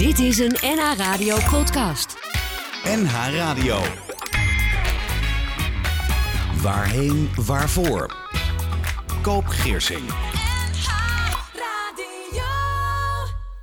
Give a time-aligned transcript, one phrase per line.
[0.00, 2.16] Dit is een NH Radio podcast.
[2.84, 3.80] NH Radio.
[6.62, 8.16] Waarheen, waarvoor?
[9.22, 10.00] Koop Geersing.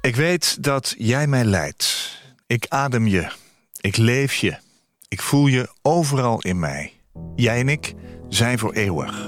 [0.01, 2.17] Ik weet dat jij mij leidt.
[2.47, 3.31] Ik adem je.
[3.81, 4.57] Ik leef je.
[5.07, 6.93] Ik voel je overal in mij.
[7.35, 7.93] Jij en ik
[8.29, 9.26] zijn voor eeuwig.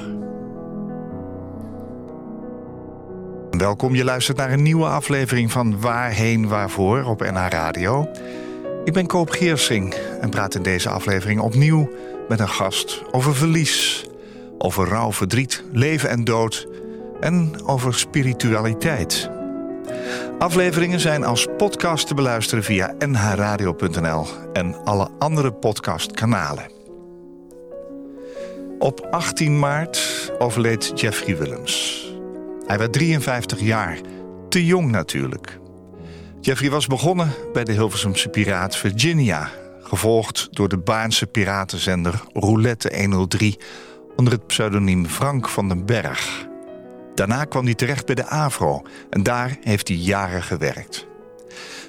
[3.59, 8.09] Welkom, je luistert naar een nieuwe aflevering van Waarheen Waarvoor op NH Radio.
[8.83, 11.89] Ik ben Koop Geersing en praat in deze aflevering opnieuw
[12.27, 14.05] met een gast over verlies,
[14.57, 16.67] over rouw, verdriet, leven en dood
[17.19, 19.29] en over spiritualiteit.
[20.37, 26.71] Afleveringen zijn als podcast te beluisteren via nhradio.nl en alle andere podcastkanalen.
[28.79, 32.08] Op 18 maart overleed Jeffrey Willems.
[32.69, 33.97] Hij werd 53 jaar,
[34.49, 35.59] te jong natuurlijk.
[36.41, 39.49] Jeffrey was begonnen bij de Hilversumse piraat Virginia,
[39.81, 43.59] gevolgd door de Baanse piratenzender Roulette 103
[44.15, 46.47] onder het pseudoniem Frank van den Berg.
[47.15, 51.07] Daarna kwam hij terecht bij de AVRO en daar heeft hij jaren gewerkt.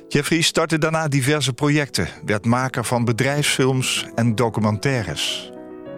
[0.08, 5.53] Jeffrey startte daarna diverse projecten, werd maker van bedrijfsfilms en documentaires.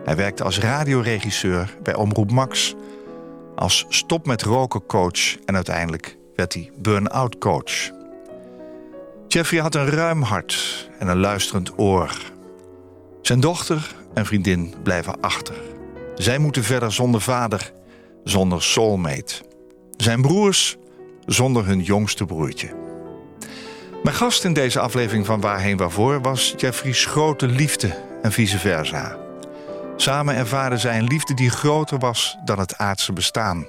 [0.04, 2.74] Hij werkte als radioregisseur bij Omroep Max,
[3.54, 7.90] als stop met roken coach en uiteindelijk werd hij burn-out coach.
[9.28, 12.10] Jeffrey had een ruim hart en een luisterend oor.
[13.22, 15.54] Zijn dochter en vriendin blijven achter.
[16.14, 17.72] Zij moeten verder zonder vader,
[18.24, 19.34] zonder soulmate.
[19.96, 20.76] Zijn broers
[21.26, 22.80] zonder hun jongste broertje.
[24.02, 29.21] Mijn gast in deze aflevering van Waarheen Waarvoor was Jeffrey's grote liefde en vice versa.
[29.96, 33.66] Samen ervaren zij een liefde die groter was dan het aardse bestaan.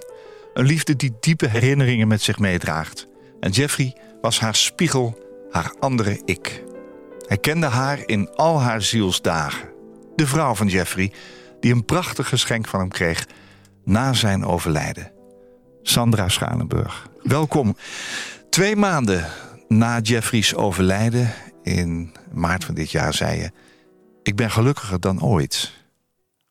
[0.54, 3.08] Een liefde die diepe herinneringen met zich meedraagt.
[3.40, 5.18] En Jeffrey was haar spiegel,
[5.52, 6.64] haar andere ik.
[7.28, 9.70] Hij kende haar in al haar zielsdagen.
[10.16, 11.12] De vrouw van Jeffrey,
[11.60, 13.28] die een prachtig geschenk van hem kreeg
[13.84, 15.12] na zijn overlijden.
[15.82, 17.78] Sandra Schalenburg, welkom.
[18.50, 19.26] Twee maanden
[19.68, 21.34] na Jeffrey's overlijden,
[21.64, 23.52] in maart van dit jaar, zei je...
[24.24, 25.83] ik ben gelukkiger dan ooit.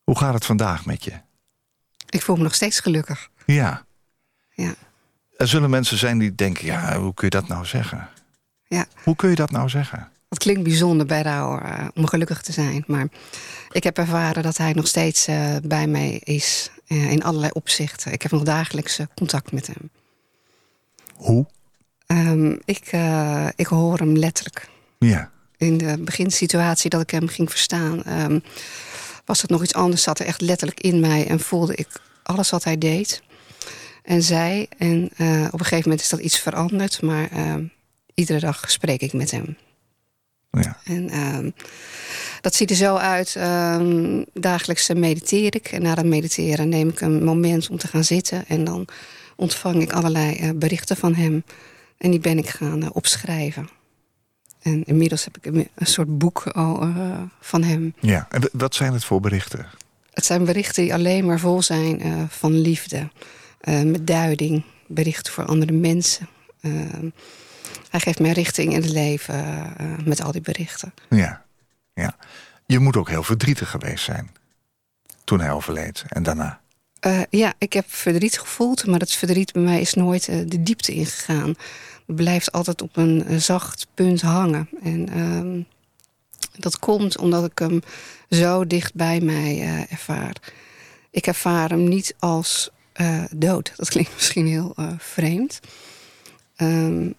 [0.05, 1.13] Hoe gaat het vandaag met je?
[2.09, 3.29] Ik voel me nog steeds gelukkig.
[3.47, 3.85] Ja.
[4.51, 4.75] Ja.
[5.37, 8.09] Er zullen mensen zijn die denken, ja, hoe kun je dat nou zeggen?
[8.67, 8.87] Ja.
[9.03, 10.11] Hoe kun je dat nou zeggen?
[10.29, 12.85] Het klinkt bijzonder bij rouw uh, om gelukkig te zijn.
[12.87, 13.07] Maar
[13.71, 16.71] ik heb ervaren dat hij nog steeds uh, bij mij is.
[16.87, 18.13] Uh, in allerlei opzichten.
[18.13, 19.91] Ik heb nog dagelijks contact met hem.
[21.15, 21.47] Hoe?
[22.07, 22.93] Um, ik,
[23.57, 24.69] ik hoor hem letterlijk.
[24.99, 25.31] Ja.
[25.57, 28.03] In de beginsituatie dat ik hem ging verstaan...
[28.21, 28.43] Um,
[29.33, 31.89] was het nog iets anders, zat er echt letterlijk in mij en voelde ik
[32.23, 33.23] alles wat hij deed
[34.03, 34.67] en zei.
[34.79, 37.55] En uh, op een gegeven moment is dat iets veranderd, maar uh,
[38.15, 39.57] iedere dag spreek ik met hem.
[40.51, 40.79] Ja.
[40.85, 41.53] En uh,
[42.41, 43.37] dat ziet er zo uit.
[43.37, 45.67] ehm, dagelijks mediteer ik.
[45.67, 48.45] En na het mediteren neem ik een moment om te gaan zitten.
[48.49, 48.89] En dan
[49.37, 51.45] ontvang ik allerlei eh, berichten van hem.
[51.99, 53.69] En die ben ik gaan opschrijven.
[54.63, 57.95] En inmiddels heb ik een, een soort boek al, uh, van hem.
[58.01, 59.67] Ja, en wat zijn het voor berichten?
[60.11, 63.11] Het zijn berichten die alleen maar vol zijn uh, van liefde.
[63.65, 66.29] Uh, met duiding, berichten voor andere mensen.
[67.91, 69.73] hij geeft mij richting in het leven
[70.05, 70.95] met al die berichten.
[71.09, 71.45] Ja,
[71.95, 72.17] ja.
[72.67, 74.31] Je moet ook heel verdrietig geweest zijn.
[75.25, 76.61] Toen hij overleed en daarna.
[77.31, 78.87] ja, ik heb verdriet gevoeld.
[78.87, 81.55] Maar het verdriet bij mij is nooit de diepte ingegaan
[82.15, 84.69] blijft altijd op een zacht punt hangen.
[84.83, 85.67] En um,
[86.57, 87.83] dat komt omdat ik hem
[88.31, 90.37] zo dicht bij mij uh, ervaar.
[91.11, 93.73] Ik ervaar hem niet als uh, dood.
[93.77, 95.61] Dat klinkt misschien heel uh, vreemd.
[96.57, 97.15] Um,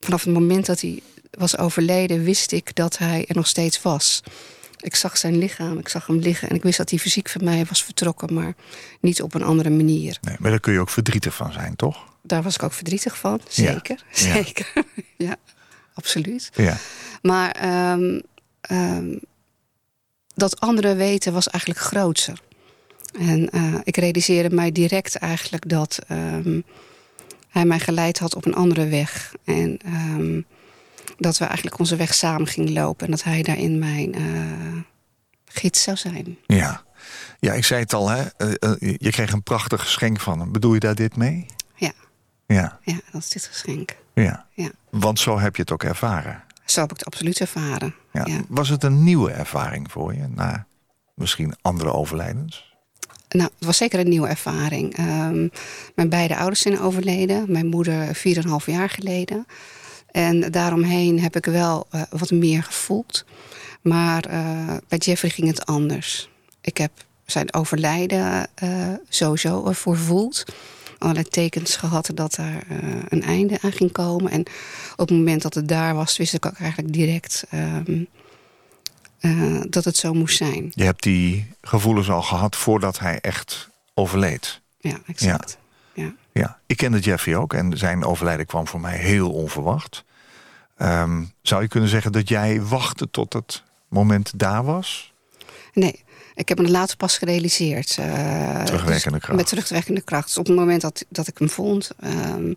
[0.00, 4.22] vanaf het moment dat hij was overleden, wist ik dat hij er nog steeds was.
[4.80, 7.44] Ik zag zijn lichaam, ik zag hem liggen en ik wist dat hij fysiek van
[7.44, 8.54] mij was vertrokken, maar
[9.00, 10.18] niet op een andere manier.
[10.20, 12.13] Nee, maar daar kun je ook verdrietig van zijn, toch?
[12.26, 14.04] Daar was ik ook verdrietig van, zeker.
[14.10, 14.32] Ja.
[14.32, 14.82] Zeker, ja,
[15.26, 15.36] ja
[15.94, 16.50] absoluut.
[16.54, 16.76] Ja.
[17.22, 18.22] Maar um,
[18.70, 19.20] um,
[20.34, 22.40] dat andere weten was eigenlijk grootser.
[23.18, 26.64] En uh, ik realiseerde mij direct eigenlijk dat um,
[27.48, 29.34] hij mij geleid had op een andere weg.
[29.44, 29.78] En
[31.18, 33.04] dat we eigenlijk onze weg samen gingen lopen.
[33.04, 34.80] En dat hij daarin mijn uh,
[35.44, 36.38] gids zou zijn.
[36.46, 36.82] Ja.
[37.40, 38.22] ja, ik zei het al, hè?
[38.38, 40.52] Uh, je kreeg een prachtig geschenk van hem.
[40.52, 41.46] Bedoel je daar dit mee?
[42.46, 42.78] Ja.
[42.82, 43.96] Ja, dat is dit geschenk.
[44.14, 44.46] Ja.
[44.52, 44.70] ja.
[44.90, 46.42] Want zo heb je het ook ervaren.
[46.64, 47.94] Zo heb ik het absoluut ervaren.
[48.12, 48.24] Ja.
[48.24, 48.40] ja.
[48.48, 50.26] Was het een nieuwe ervaring voor je?
[50.28, 50.66] Na
[51.14, 52.72] misschien andere overlijdens?
[53.28, 54.98] Nou, het was zeker een nieuwe ervaring.
[54.98, 55.50] Um,
[55.94, 57.52] mijn beide ouders zijn overleden.
[57.52, 59.46] Mijn moeder 4,5 jaar geleden.
[60.10, 63.24] En daaromheen heb ik wel uh, wat meer gevoeld.
[63.82, 66.30] Maar uh, bij Jeffrey ging het anders.
[66.60, 66.90] Ik heb
[67.26, 70.44] zijn overlijden uh, sowieso ervoor voeld.
[71.04, 72.62] Allerlei tekens gehad dat er
[73.08, 74.30] een einde aan ging komen.
[74.30, 74.40] En
[74.92, 78.08] op het moment dat het daar was, wist ik ook eigenlijk direct um,
[79.70, 80.72] dat het zo moest zijn.
[80.74, 84.60] Je hebt die gevoelens al gehad voordat hij echt overleed.
[84.80, 85.58] Ja, exact.
[85.92, 86.02] Ja.
[86.02, 86.14] ja.
[86.32, 86.58] Ja.
[86.66, 90.04] ik kende Jeffrey ook en zijn overlijden kwam voor mij heel onverwacht.
[90.78, 95.12] Um, zou je kunnen zeggen dat jij wachtte tot het moment daar was?
[95.72, 96.03] Nee,
[96.34, 97.96] ik heb me later pas gerealiseerd.
[98.00, 99.36] Uh, terugwerkende kracht.
[99.36, 100.26] Met terugwerkende kracht.
[100.26, 102.56] Dus op het moment dat, dat ik hem vond, um,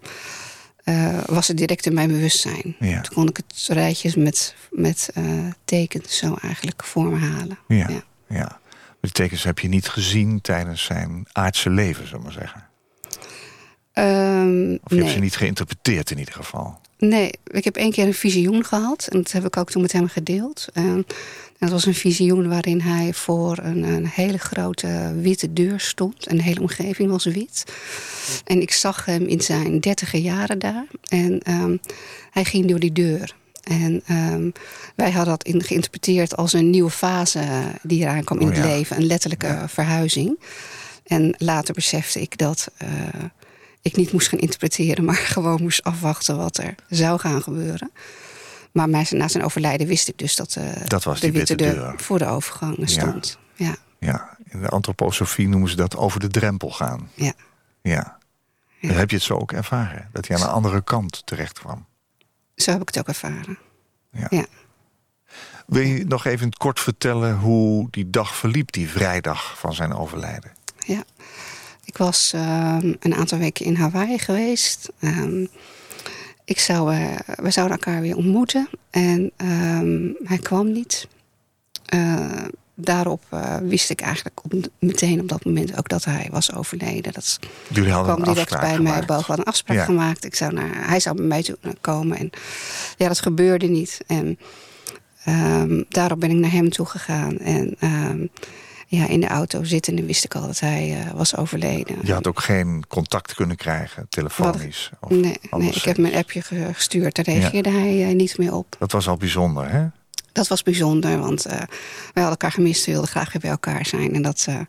[0.83, 2.75] uh, was het direct in mijn bewustzijn.
[2.79, 3.01] Ja.
[3.01, 7.59] Toen kon ik het rijtjes met, met uh, tekens zo eigenlijk voor me halen.
[7.67, 8.03] Ja, ja.
[8.27, 8.59] ja.
[9.01, 12.65] Die tekens heb je niet gezien tijdens zijn aardse leven, zullen we maar zeggen.
[13.93, 14.99] Um, of je nee.
[14.99, 16.81] hebt ze niet geïnterpreteerd in ieder geval.
[16.97, 19.07] Nee, ik heb één keer een visioen gehad.
[19.07, 20.67] En dat heb ik ook toen met hem gedeeld.
[20.73, 21.05] En
[21.59, 26.27] dat was een visioen waarin hij voor een, een, hele grote witte deur stond.
[26.27, 27.63] En de hele omgeving was wit.
[28.45, 30.85] En ik zag hem in zijn dertiger jaren daar.
[31.09, 31.79] En um,
[32.31, 33.35] hij ging door die deur.
[33.63, 34.03] En
[34.33, 34.51] um,
[34.95, 37.41] wij hadden dat in, geïnterpreteerd als een nieuwe fase
[37.81, 38.71] die eraan kwam in Oh, het ja.
[38.75, 38.97] leven.
[38.97, 39.69] Een letterlijke Ja.
[39.69, 40.39] verhuizing.
[41.05, 42.89] En later besefte ik dat uh,
[43.87, 47.91] ik niet moest gaan interpreteren, maar gewoon moest afwachten wat er zou gaan gebeuren.
[48.71, 52.17] Maar na zijn- overlijden wist ik dus dat, uh, Dat was de witte deur, voor
[52.17, 53.37] de overgang stond.
[53.55, 53.75] Ja.
[53.99, 57.09] Ja, in de antroposofie noemen ze dat over de drempel gaan.
[57.13, 57.33] Ja.
[57.81, 58.17] Ja.
[58.79, 60.09] Heb je het zo ook ervaren.
[60.11, 61.85] Dat hij aan de andere kant terecht kwam.
[62.55, 63.57] Zo heb ik het ook ervaren.
[64.11, 64.27] Ja.
[64.29, 64.45] Ja.
[65.67, 70.51] Wil je nog even kort vertellen hoe die dag verliep, die vrijdag van zijn overlijden?
[71.87, 74.89] Ik was ehm, een aantal weken in Hawaii geweest.
[74.99, 75.45] Ehm,
[76.45, 78.69] ik zou, eh, we zouden elkaar weer ontmoeten.
[78.89, 81.07] En ehm, hij kwam niet.
[81.85, 82.43] Eh,
[82.75, 87.13] daarop eh, wist ik eigenlijk op, meteen op dat moment ook dat hij was overleden.
[87.13, 89.07] Dat Jullie hadden kwam direct bij mij boven.
[89.07, 89.83] We hadden een afspraak Ja.
[89.83, 90.25] gemaakt.
[90.25, 92.17] Ik zou naar, hij zou bij mij toe komen.
[92.17, 92.29] En
[92.97, 93.99] ja, dat gebeurde niet.
[94.07, 94.39] En
[95.89, 97.37] daarop ben ik naar hem toe gegaan.
[97.37, 97.77] En
[98.89, 101.95] ja, in de auto zittende wist ik al dat hij eh, was overleden.
[102.03, 104.89] Je had ook geen contact kunnen krijgen, telefonisch.
[104.99, 107.15] Of Nee, nee, ik heb mijn appje ge- gestuurd.
[107.15, 108.75] Daar reageerde hij eh, niet meer op.
[108.79, 109.85] Dat was al bijzonder, hè?
[110.31, 111.67] Dat was bijzonder, want eh, wij
[112.13, 112.85] hadden elkaar gemist.
[112.85, 114.13] We wilden graag weer bij elkaar zijn.
[114.15, 114.59] En dat, eh,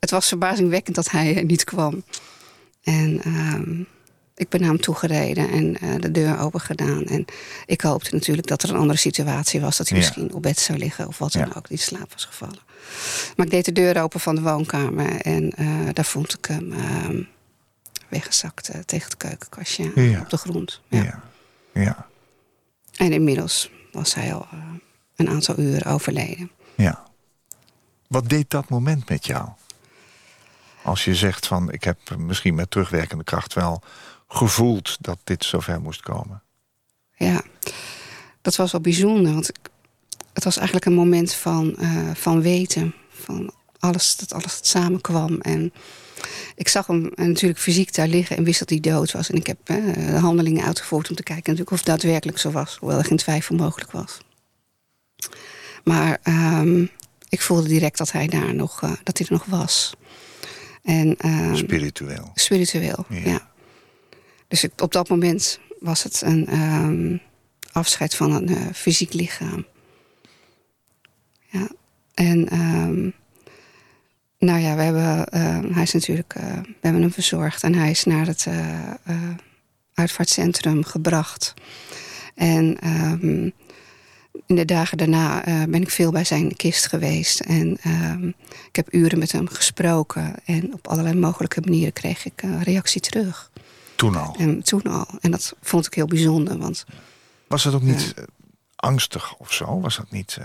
[0.00, 2.02] het was verbazingwekkend dat hij eh, niet kwam.
[2.82, 3.80] En ehm,
[4.34, 7.04] ik ben naar hem toegereden en eh, de deur open gedaan.
[7.04, 7.24] En
[7.66, 9.76] ik hoopte natuurlijk dat er een andere situatie was.
[9.76, 10.04] Dat hij Ja.
[10.04, 11.52] misschien op bed zou liggen of wat dan Ja.
[11.56, 11.68] ook.
[11.68, 12.58] Die in slaap was gevallen.
[13.38, 15.20] Maar ik deed de deur open van de woonkamer.
[15.20, 17.22] En eh, daar vond ik hem ehm,
[18.08, 20.20] weggezakt eh, tegen het keukenkastje Ja.
[20.20, 20.80] op de grond.
[20.88, 21.02] Ja.
[21.02, 21.22] Ja.
[21.82, 22.06] ja.
[22.96, 24.58] En inmiddels was hij al eh,
[25.16, 26.50] een aantal uren overleden.
[26.74, 27.02] Ja.
[28.06, 29.48] Wat deed dat moment met jou?
[30.82, 33.82] Als je zegt van, ik heb misschien met terugwerkende kracht wel
[34.28, 36.42] gevoeld dat dit zover moest komen.
[37.16, 37.42] Ja,
[38.42, 39.32] dat was wel bijzonder.
[39.32, 39.50] Want
[40.32, 41.76] het was eigenlijk een moment van,
[42.14, 42.94] van weten.
[43.24, 45.40] Van alles, dat alles samenkwam.
[45.40, 45.72] En
[46.56, 49.30] ik zag hem eh, natuurlijk fysiek daar liggen en wist dat hij dood was.
[49.30, 52.50] En ik heb eh, de handelingen uitgevoerd om te kijken natuurlijk of het daadwerkelijk zo
[52.50, 52.76] was.
[52.76, 54.18] Hoewel er geen twijfel mogelijk was.
[55.84, 56.86] Maar ehm,
[57.28, 59.92] ik voelde direct dat hij daar nog, eh, dat hij er nog was.
[60.82, 62.30] En, ehm, Spiritueel.
[62.34, 63.18] Spiritueel, Ja.
[63.18, 63.48] ja.
[64.48, 67.16] Dus ik- op dat moment was het een ehm,
[67.72, 69.66] afscheid van een fysiek lichaam.
[71.50, 71.68] Ja,
[72.18, 73.10] en ehm,
[74.38, 77.90] nou ja, we hebben, eh, hij is natuurlijk, eh, we hebben hem verzorgd en hij
[77.90, 79.14] is naar het eh,
[79.94, 81.54] uitvaartcentrum gebracht.
[82.34, 83.50] En ehm,
[84.46, 87.40] in de dagen daarna ben ik veel bij zijn kist geweest.
[87.40, 88.28] En ehm,
[88.68, 90.34] ik heb uren met hem gesproken.
[90.44, 93.50] En op allerlei mogelijke manieren kreeg ik een reactie terug.
[93.94, 94.36] Toen al.
[94.38, 95.06] En toen al.
[95.20, 96.58] En dat vond ik heel bijzonder.
[96.58, 96.84] Want
[97.48, 98.14] Was het ook niet
[98.76, 99.80] angstig of zo?
[99.80, 100.38] Was dat niet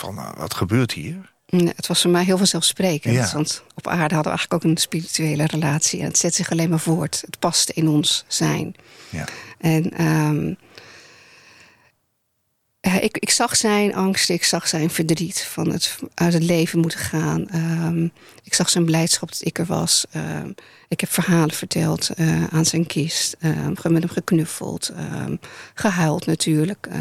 [0.00, 1.30] van, nou, wat gebeurt hier?
[1.50, 3.14] nee, het was voor mij heel vanzelfsprekend.
[3.14, 3.30] Ja.
[3.32, 6.00] Want op aarde hadden we eigenlijk ook een spirituele relatie.
[6.00, 7.22] En het zet zich alleen maar voort.
[7.26, 8.74] Het past in ons zijn.
[9.08, 9.24] Ja.
[9.58, 10.54] En ehm,
[12.80, 16.98] ik, ik zag zijn angst, ik zag zijn verdriet van het uit het leven moeten
[16.98, 17.48] gaan.
[17.48, 18.04] Ehm,
[18.44, 20.04] ik zag zijn blijdschap dat ik er was.
[20.10, 20.52] Ehm,
[20.88, 23.36] ik heb verhalen verteld eh, aan zijn kist.
[23.40, 24.92] Ehm, met hem geknuffeld.
[25.74, 26.86] gehuild natuurlijk.
[26.90, 26.98] eh,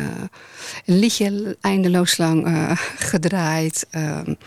[0.86, 3.88] een liedje eindeloos lang eh, gedraaid.
[3.90, 4.38] en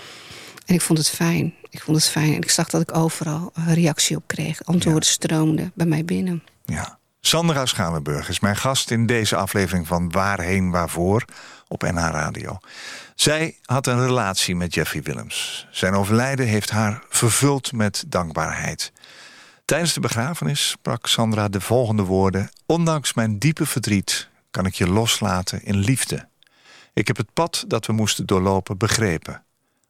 [0.67, 1.55] ik vond het fijn.
[1.71, 2.35] Ik vond het fijn.
[2.35, 4.65] En ik zag dat ik overal reactie op kreeg.
[4.65, 6.43] Antwoorden stroomden bij mij binnen.
[6.65, 7.01] Ja.
[7.25, 11.25] Sandra Schalenburg is mijn gast in deze aflevering van Waarheen Waarvoor
[11.69, 12.59] op NH Radio.
[13.15, 15.67] Zij had een relatie met Jeffrey Willems.
[15.71, 18.93] Zijn overlijden heeft haar vervuld met dankbaarheid.
[19.65, 24.89] Tijdens de begrafenis sprak Sandra de volgende woorden: Ondanks mijn diepe verdriet kan ik je
[24.89, 26.29] loslaten in liefde.
[26.93, 29.45] Ik heb het pad dat we moesten doorlopen begrepen.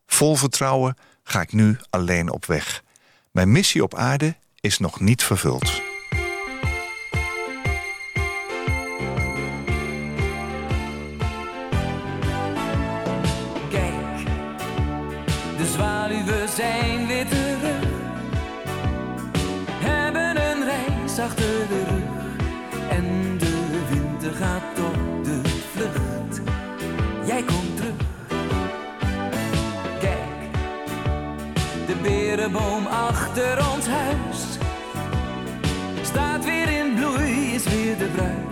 [0.06, 2.82] Vol vertrouwen ga ik nu alleen op weg.
[3.30, 5.91] Mijn missie op aarde is nog niet vervuld.
[21.34, 22.02] De rug.
[22.90, 25.40] En de winter gaat op de
[25.72, 26.40] vlucht.
[27.26, 27.94] Jij komt terug.
[30.00, 30.50] Kijk,
[31.86, 34.58] de berenboom achter ons huis.
[36.02, 38.51] Staat weer in bloei, is weer de bruid.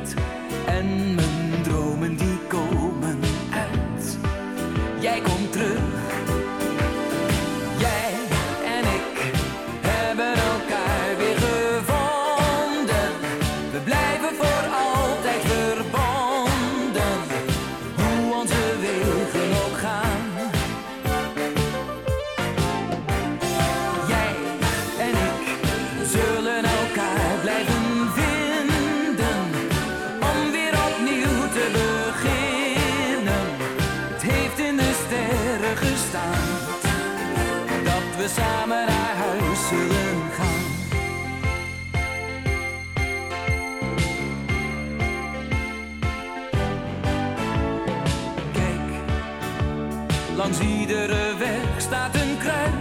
[52.40, 52.79] Staat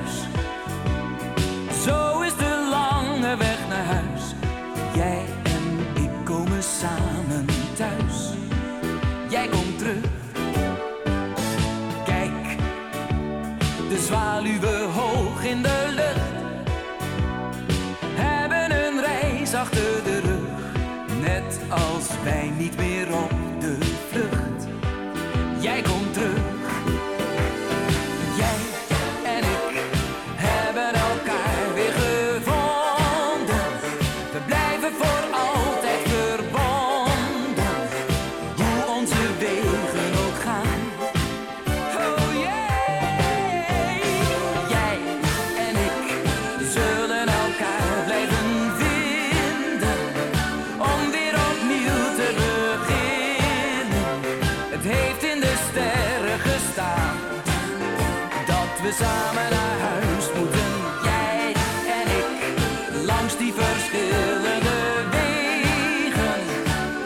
[58.94, 60.70] samen naar huis moeten.
[61.04, 61.54] Jij
[62.00, 64.78] en ik, langs die verschillende
[65.12, 66.42] wegen,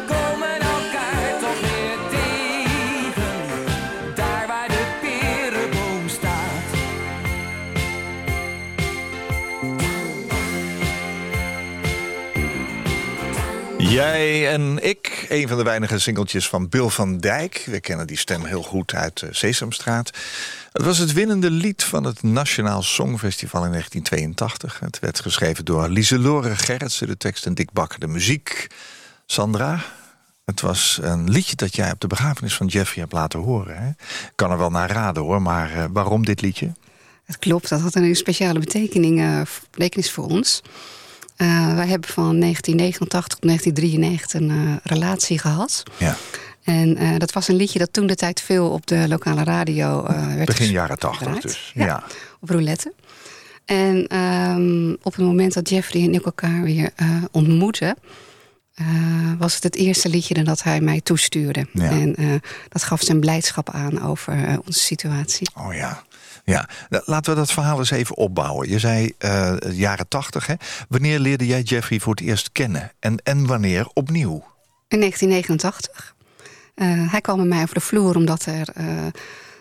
[0.07, 3.35] komen elkaar toch weer tegen.
[4.15, 6.67] Daar waar de perenboom staat.
[13.77, 17.63] Jij en ik, een van de weinige singeltjes van Bill van Dijk.
[17.65, 20.17] We kennen die stem heel goed uit eh, Sesamstraat.
[20.71, 24.79] Het was het winnende lied van het Nationaal Songfestival in 1982.
[24.79, 28.67] Het werd geschreven door Lieselore Gerritsen, de tekst en Dick Bakker, de muziek.
[29.25, 29.79] Sandra,
[30.45, 33.77] het was een liedje dat jij op de begrafenis van Jeffrey hebt laten horen.
[33.77, 33.91] Hè?
[34.35, 36.71] Kan er wel naar raden hoor, maar eh, waarom dit liedje?
[37.25, 40.61] Het klopt, dat had een speciale eh, betekenis voor ons.
[41.35, 45.83] Eh, wij hebben van 1989 tot 1993 een eh, relatie gehad.
[45.97, 46.17] Ja,
[46.63, 50.03] En eh, dat was een liedje dat toen de tijd veel op de lokale radio
[50.35, 51.41] werd begin jaren tachtig gedraaid.
[51.41, 51.71] dus.
[51.73, 52.03] Ja, Ja.
[52.39, 52.93] op roulette.
[53.65, 56.89] En ehm, op het moment dat Jeffrey en ik elkaar weer
[57.31, 57.95] ontmoetten...
[59.37, 61.67] was het het eerste liedje dat hij mij toestuurde.
[61.73, 61.89] Ja.
[61.89, 65.49] En dat gaf zijn blijdschap aan over onze situatie.
[65.57, 66.03] Oh ja.
[66.45, 68.69] Ja, Nou, laten we dat verhaal eens even opbouwen.
[68.69, 70.53] Je zei eh, jaren tachtig, hè?
[70.89, 72.91] Wanneer leerde jij Jeffrey voor het eerst kennen?
[72.99, 74.43] En, en wanneer opnieuw?
[74.87, 76.15] In 1989.
[76.75, 78.85] Eh, hij kwam bij mij over de vloer omdat er eh,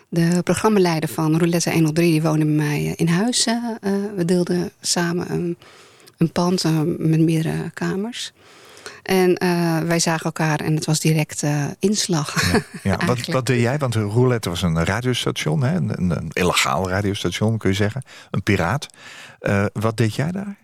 [0.09, 2.11] de programmaleider van Roulette 103...
[2.11, 3.45] die woonde bij mij in huis.
[4.15, 5.57] we deelden samen een,
[6.17, 6.63] een pand
[6.97, 8.33] met meerdere kamers.
[9.03, 12.33] En eh, wij zagen elkaar en het was direct eh, inslag.
[12.83, 13.31] Ja, wat, Eigenlijk.
[13.31, 13.77] wat deed jij?
[13.77, 15.75] Want Roulette was een radiostation, hè?
[15.75, 18.03] Een, een, illegaal radiostation, kun je zeggen.
[18.31, 18.87] Een piraat.
[19.39, 20.57] Eh, wat deed jij daar?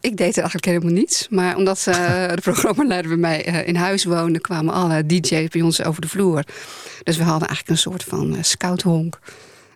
[0.00, 1.28] Ik deed er eigenlijk helemaal niets.
[1.28, 4.40] Maar omdat de programmaleider bij mij in huis woonde...
[4.40, 6.44] kwamen alle DJ's bij ons over de vloer.
[7.02, 9.18] Dus we hadden eigenlijk een soort van scouthonk.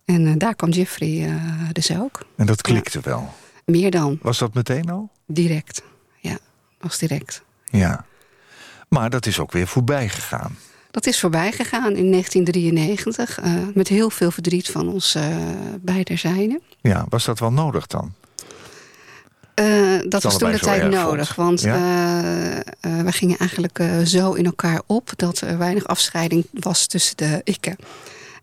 [0.04, 1.40] En daar kwam Jeffrey
[1.72, 2.20] dus ook.
[2.36, 3.34] En dat klikte wel.
[3.64, 5.10] Meer dan, Was dat meteen al?
[5.26, 5.82] direct.
[6.18, 6.38] Ja,
[6.80, 7.42] was direct.
[7.70, 8.04] Ja.
[8.88, 10.56] Maar dat is ook weer voorbij gegaan.
[10.90, 13.38] Dat is voorbij gegaan in 1993.
[13.38, 15.36] eh, met heel veel verdriet van ons eh
[15.80, 16.60] beide zijden.
[16.80, 18.14] Ja, was dat wel nodig dan?
[19.54, 21.34] Eh, dat was toen de tijd nodig.
[21.34, 21.60] vond.
[21.60, 21.72] Want eh,
[22.80, 27.76] we gingen eigenlijk zo in elkaar op dat er weinig afscheiding was tussen de ikken.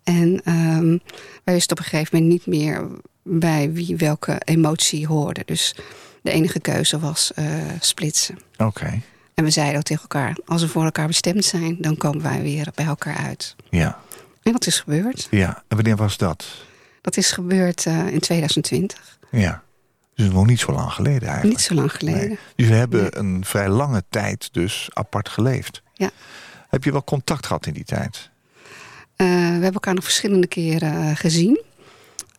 [0.03, 0.97] En ehm,
[1.43, 2.87] wij wisten op een gegeven moment niet meer
[3.23, 5.41] bij wie welke emotie hoorde.
[5.45, 5.75] Dus
[6.21, 7.31] de enige keuze was
[7.79, 8.37] splitsen.
[8.57, 9.01] Oké,
[9.37, 12.41] En we zeiden ook tegen elkaar: als we voor elkaar bestemd zijn, dan komen wij
[12.41, 13.55] weer bij elkaar uit.
[13.69, 13.99] ja.
[14.43, 15.27] En dat is gebeurd.
[15.31, 15.63] ja.
[15.67, 16.45] En wanneer was dat?
[17.01, 19.17] Dat is gebeurd eh, in 2020.
[19.31, 19.63] Ja.
[20.15, 21.57] Dus nog niet zo lang geleden eigenlijk.
[21.57, 22.27] Niet zo lang geleden.
[22.27, 22.37] Nee.
[22.55, 23.15] Jullie hebben Nee.
[23.15, 25.81] een vrij lange tijd dus apart geleefd.
[25.93, 26.09] Ja.
[26.69, 28.29] Heb je wel contact gehad in die tijd?
[29.15, 31.61] Eh, we hebben elkaar nog verschillende keren eh, gezien.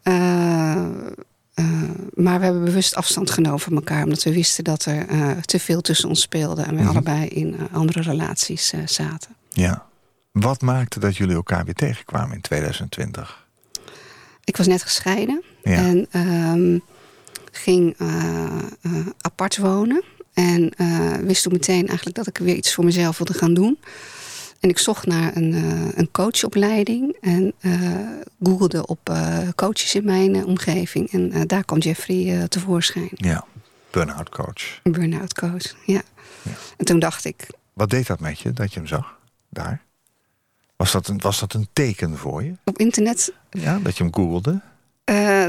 [0.03, 0.87] Eh,
[2.15, 4.05] maar we hebben bewust afstand genomen van elkaar.
[4.05, 6.63] Omdat we wisten dat er eh, te veel tussen ons speelde.
[6.63, 6.89] En we Mhm.
[6.91, 9.31] allebei in eh, andere relaties eh, zaten.
[9.51, 9.87] Ja.
[10.33, 13.47] Wat maakte dat jullie elkaar weer tegenkwamen in 2020?
[14.45, 15.43] Ik was net gescheiden.
[15.63, 15.73] Ja.
[15.77, 16.79] En ehm,
[17.53, 18.45] ging eh,
[18.83, 20.03] eh, apart wonen.
[20.35, 23.79] En eh, wist toen meteen eigenlijk dat ik weer iets voor mezelf wilde gaan doen.
[24.61, 27.17] En ik zocht naar een, eh, een coachopleiding.
[27.21, 27.73] En eh,
[28.43, 31.13] googelde op eh, coaches in mijn omgeving.
[31.13, 33.11] En daar kwam Jeffrey tevoorschijn.
[33.15, 33.45] Ja.
[33.91, 34.81] Burn-out coach.
[34.83, 36.03] Burn-out coach, ja.
[36.43, 36.53] Ja.
[36.77, 39.19] En toen dacht ik, Wat deed dat met je, dat je hem zag?
[39.49, 39.83] Daar?
[40.77, 42.53] Was dat een, was dat een teken voor je?
[42.65, 44.61] op internet, Ja, dat je hem googelde?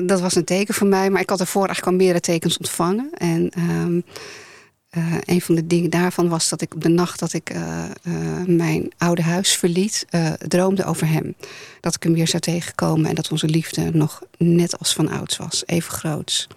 [0.05, 1.09] dat was een teken voor mij.
[1.09, 3.09] Maar ik had ervoor eigenlijk al meerdere tekens ontvangen.
[3.17, 3.99] En ehm,
[4.89, 7.83] eh, een van de dingen daarvan was dat ik op de nacht dat ik eh,
[7.85, 10.05] eh, mijn oude huis verliet,
[10.47, 11.35] droomde over hem.
[11.79, 15.37] Dat ik hem weer zou tegenkomen en dat onze liefde nog net als van ouds
[15.37, 16.47] was, even groots.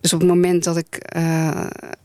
[0.00, 0.98] Dus op het moment dat ik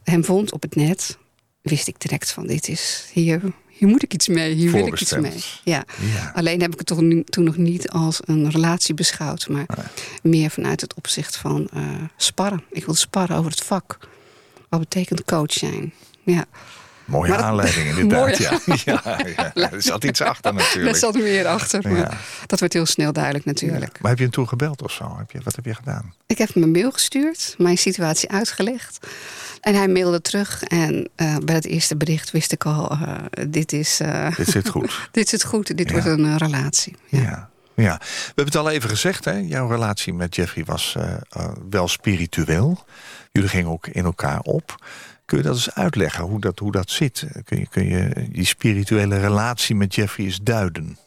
[0.04, 1.18] hem vond op het net,
[1.62, 5.02] wist ik direct van dit is hier, hier moet ik iets mee, hier wil ik
[5.02, 5.44] iets mee.
[5.64, 5.86] Ja.
[6.14, 6.32] Ja.
[6.34, 9.92] Alleen heb ik het toch nu- toen nog niet als een relatie beschouwd, maar
[10.24, 11.70] meer vanuit het opzicht van
[12.18, 12.64] sparren.
[12.72, 13.98] Ik wil sparren over het vak.
[14.72, 15.94] Wat betekent coach zijn?
[16.24, 16.46] Ja,
[17.06, 18.20] Mooie dat- aanleiding inderdaad.
[18.66, 19.02] Mooi, ja.
[19.06, 19.20] Ja,
[19.54, 19.72] ja.
[19.72, 20.86] Er zat iets achter natuurlijk.
[20.86, 21.92] daar zat meer achter.
[21.92, 22.18] Maar.
[22.46, 24.00] Dat werd heel snel duidelijk natuurlijk.
[24.02, 25.16] Maar heb je hem toen gebeld of zo?
[25.18, 26.14] Heb je, wat heb je gedaan?
[26.28, 29.08] Ik heb hem een mail gestuurd, mijn situatie uitgelegd.
[29.62, 30.64] En hij mailde terug.
[30.64, 33.16] En eh, bij het eerste bericht wist ik al, eh,
[33.50, 35.00] dit, is, eh, Dit zit goed.
[35.12, 36.96] dit zit goed, dit wordt een relatie.
[37.08, 37.50] Ja.
[37.76, 37.98] Ja.
[37.98, 39.32] We hebben het al even gezegd, hè?
[39.38, 40.96] jouw relatie met Jeffrey was
[41.70, 42.86] wel spiritueel.
[43.32, 44.86] Jullie gingen ook in elkaar op.
[45.26, 47.28] Kun je dat eens uitleggen, hoe dat, hoe dat zit?
[47.46, 50.98] Kun je, kun je die spirituele relatie met Jeffrey eens duiden?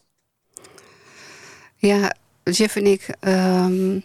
[1.77, 3.99] Ja, Jeff en ik, ehm,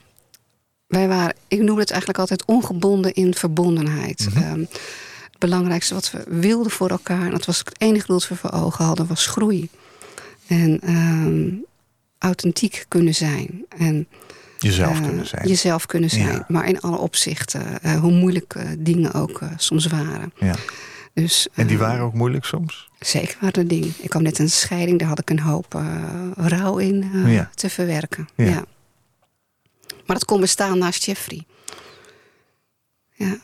[0.88, 4.28] wij waren, ik noem het eigenlijk altijd ongebonden in verbondenheid.
[4.30, 4.44] Mhm.
[4.44, 8.28] Ehm, het belangrijkste wat we wilden voor elkaar, en dat was het enige doel dat
[8.28, 9.70] we voor ogen hadden, was groei.
[10.48, 11.48] En ehm,
[12.18, 13.66] authentiek kunnen zijn.
[13.78, 14.08] En
[14.60, 15.48] Jezelf eh, kunnen zijn.
[15.48, 16.28] Jezelf kunnen zijn.
[16.28, 16.46] Ja.
[16.48, 20.34] Maar in alle opzichten, eh, hoe moeilijk eh, dingen ook soms waren.
[20.36, 20.56] Ja.
[21.14, 22.90] Dus, En die waren ook moeilijk soms?
[23.00, 23.94] Zeker waren dingen.
[24.02, 25.82] Ik kwam net een scheiding, daar had ik een hoop
[26.36, 27.50] rouw in Ja.
[27.56, 28.30] te verwerken.
[28.36, 28.64] Ja.
[30.06, 31.46] Maar dat kon bestaan naast Jeffrey.
[33.14, 33.38] Ja.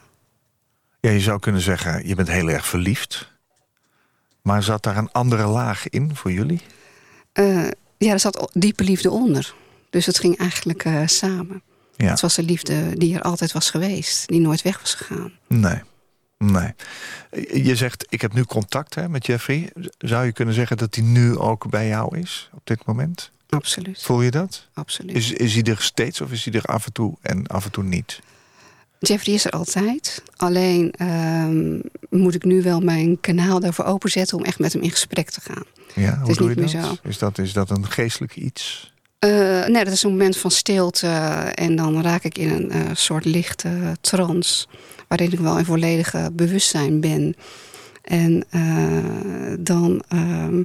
[1.00, 3.32] Ja, je zou kunnen zeggen, je bent heel erg verliefd.
[4.42, 6.62] Maar zat daar een andere laag in voor jullie?
[7.98, 9.54] Ja, er zat diepe liefde onder.
[9.90, 11.62] Dus het ging eigenlijk eh, samen.
[11.96, 12.10] Ja.
[12.10, 14.28] Het was de liefde die er altijd was geweest.
[14.28, 15.32] Die nooit weg was gegaan.
[15.48, 15.82] Nee.
[16.38, 16.74] Nee.
[17.64, 19.72] Je zegt, ik heb nu contact hè, met Jeffrey.
[19.98, 23.32] Zou je kunnen zeggen dat hij nu ook bij jou is op dit moment?
[23.50, 24.04] Absoluut.
[24.04, 24.68] Voel je dat?
[24.74, 25.16] Absoluut.
[25.16, 27.72] Is, is hij er steeds of is hij er af en toe en af en
[27.72, 28.20] toe niet?
[29.00, 30.24] Jeffrey is er altijd.
[30.36, 34.38] Alleen ehm, moet ik nu wel mijn kanaal daarvoor openzetten...
[34.38, 35.64] om echt met hem in gesprek te gaan.
[35.96, 36.70] Ja, hoe doe je dat?
[36.70, 36.96] zo.
[37.04, 37.38] Is dat?
[37.38, 38.94] Is dat een geestelijk iets?
[39.26, 41.08] Eh, nee, dat is een moment van stilte.
[41.56, 44.68] En dan raak ik in een eh, soort lichte trance.
[45.08, 47.36] Waarin ik wel in volledige bewustzijn ben.
[48.02, 50.64] En eh, dan ehm,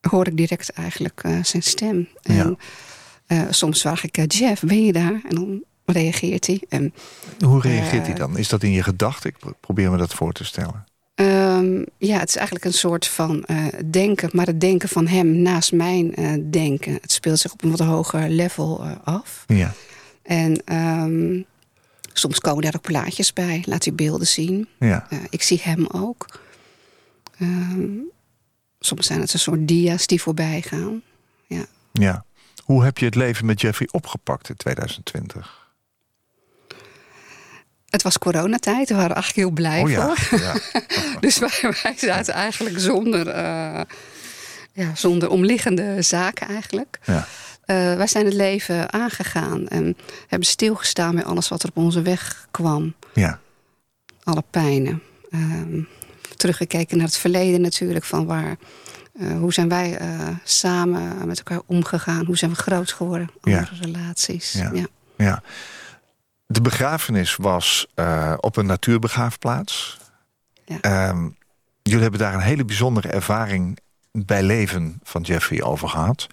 [0.00, 2.08] hoor ik direct eigenlijk zijn stem.
[2.22, 2.56] En
[3.26, 3.52] Ja.
[3.52, 5.20] soms vraag ik, Jeff, ben je daar?
[5.28, 6.62] En dan reageert hij.
[6.68, 6.94] En
[7.44, 8.38] Hoe reageert hij dan?
[8.38, 9.30] Is dat in je gedachten?
[9.30, 10.84] Ik pro- probeer me dat voor te stellen.
[11.16, 15.42] Ehm, ja, het is eigenlijk een soort van eh, denken, maar het denken van hem
[15.42, 16.92] naast mijn eh, denken.
[16.92, 19.44] Het speelt zich op een wat hoger level eh, af.
[19.46, 19.72] Ja.
[20.22, 21.42] En ehm,
[22.12, 24.68] soms komen daar ook plaatjes bij, laat hij beelden zien.
[24.78, 25.08] Ja.
[25.30, 26.40] Ik zie hem ook.
[27.38, 27.88] Ehm,
[28.78, 31.02] soms zijn het een soort dia's die voorbij gaan.
[31.46, 31.66] Ja.
[31.92, 32.24] ja.
[32.64, 35.65] Hoe heb je het leven met Jeffrey opgepakt in 2020?
[37.96, 40.14] Het was coronatijd, we waren eigenlijk heel blij Oh ja.
[40.14, 40.38] voor.
[40.40, 40.54] ja.
[41.20, 43.80] Dus wij, wij zaten eigenlijk zonder, eh,
[44.72, 46.98] ja, zonder omliggende zaken eigenlijk.
[47.04, 47.26] ja.
[47.64, 49.96] Eh, wij zijn het leven aangegaan en
[50.28, 52.94] hebben stilgestaan bij alles wat er op onze weg kwam.
[53.14, 53.40] ja.
[54.24, 55.02] Alle pijnen.
[55.30, 55.80] Ehm,
[56.36, 58.04] teruggekeken naar het verleden natuurlijk.
[58.04, 58.56] Van waar,
[59.20, 59.98] eh, hoe zijn wij
[60.44, 62.24] samen met elkaar omgegaan?
[62.26, 63.30] Hoe zijn we groot geworden?
[63.42, 63.58] Ja.
[63.58, 64.52] Andere relaties.
[64.52, 64.70] Ja.
[64.72, 64.86] Ja.
[65.16, 65.42] Ja.
[66.46, 69.98] De begrafenis was eh, op een natuurbegraafplaats.
[70.64, 70.80] Ja.
[70.80, 71.28] Ehm,
[71.82, 73.78] jullie hebben daar een hele bijzondere ervaring
[74.12, 76.26] bij leven van Jeffrey over gehad.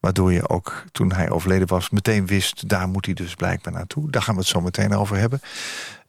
[0.00, 2.68] Waardoor je ook, toen hij overleden was, meteen wist...
[2.68, 4.10] daar moet hij dus blijkbaar naartoe.
[4.10, 5.40] Daar gaan we het zo meteen over hebben.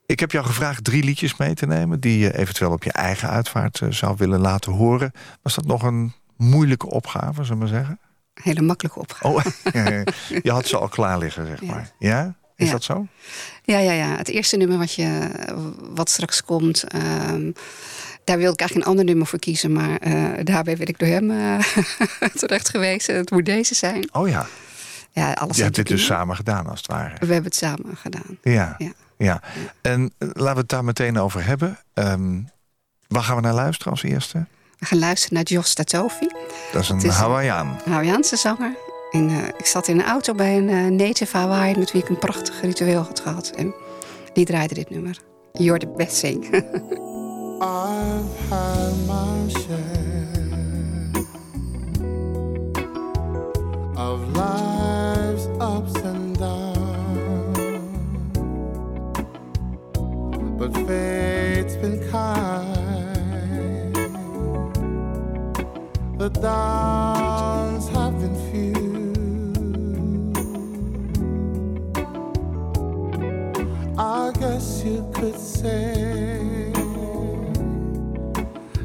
[0.06, 1.99] Ik heb jou gevraagd drie liedjes mee te nemen...
[1.99, 5.12] die je eventueel op je eigen uitvaart eh, zou willen laten horen.
[5.41, 7.99] Was dat nog een moeilijke opgave, zullen we maar zeggen?
[8.34, 9.27] Hele makkelijke opgave.
[9.27, 9.43] Oh,
[10.43, 11.71] je had ze al klaar liggen, zeg Ja.
[11.71, 11.91] maar.
[11.99, 12.36] Ja?
[12.63, 12.73] Is Ja.
[12.73, 13.08] dat zo?
[13.63, 14.17] Ja, ja, ja.
[14.17, 15.30] Het eerste nummer wat, je,
[15.93, 16.84] wat straks komt...
[16.84, 17.52] ehm,
[18.23, 19.71] daar wil ik eigenlijk een ander nummer voor kiezen.
[19.71, 21.60] Maar eh, daarbij wil ik door hem eh,
[22.39, 23.15] terecht gewezen.
[23.15, 24.10] Het moet deze zijn.
[24.12, 24.45] Oh ja,
[25.12, 27.10] Ja, alles je hebt dit dus samen gedaan als het ware.
[27.19, 28.38] We hebben het samen gedaan.
[28.41, 28.91] Ja, Ja.
[29.17, 29.41] ja.
[29.82, 31.80] En eh, laten we het daar meteen over hebben.
[31.93, 32.41] Ehm,
[33.08, 34.45] waar gaan we naar luisteren als eerste?
[34.80, 36.28] We gaan luisteren naar Jos Tatofi.
[36.71, 37.67] Dat is een Hawaiian.
[37.67, 38.76] Een Hawaiiaanse zanger.
[39.13, 41.78] En eh, ik zat in een auto bij een eh, native Hawaii...
[41.78, 43.52] met wie ik een prachtig ritueel had gehad.
[43.56, 43.73] En
[44.34, 45.17] die draaide dit nummer.
[45.52, 46.54] You're the best thing.
[47.62, 50.32] I've had my share
[53.95, 57.80] of life's ups and downs,
[60.58, 62.52] but fate's been kind.
[66.17, 67.42] The downs
[73.97, 76.71] I guess you could say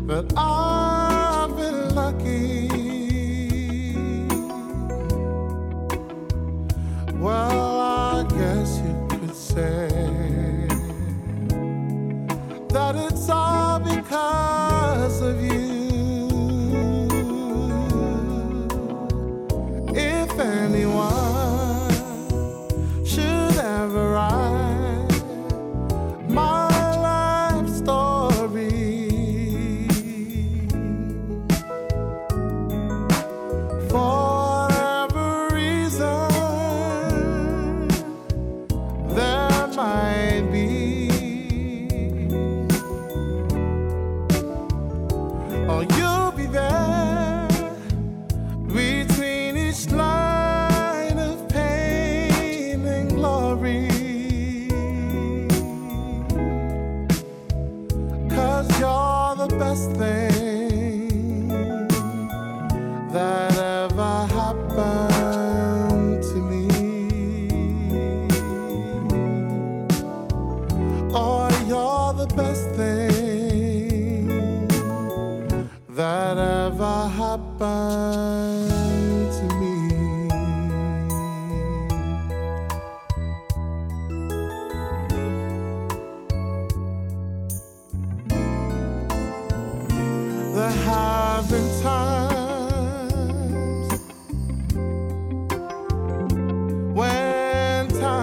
[0.07, 0.98] that I've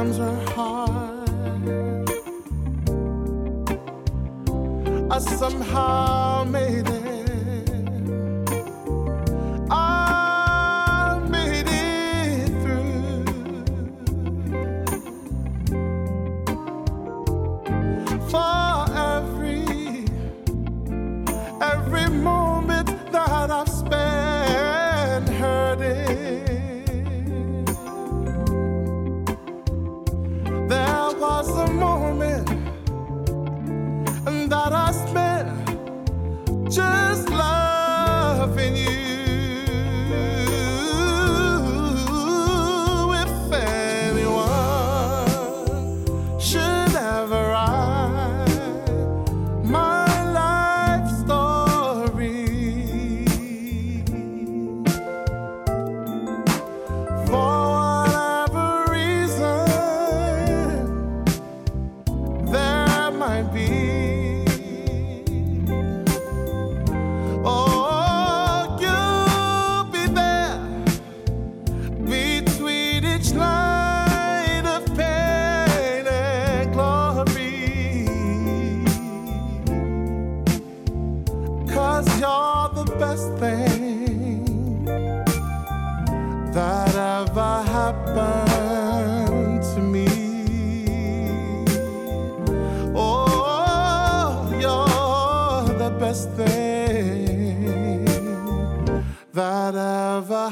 [0.05, 1.29] times were hard.
[5.11, 6.14] I somehow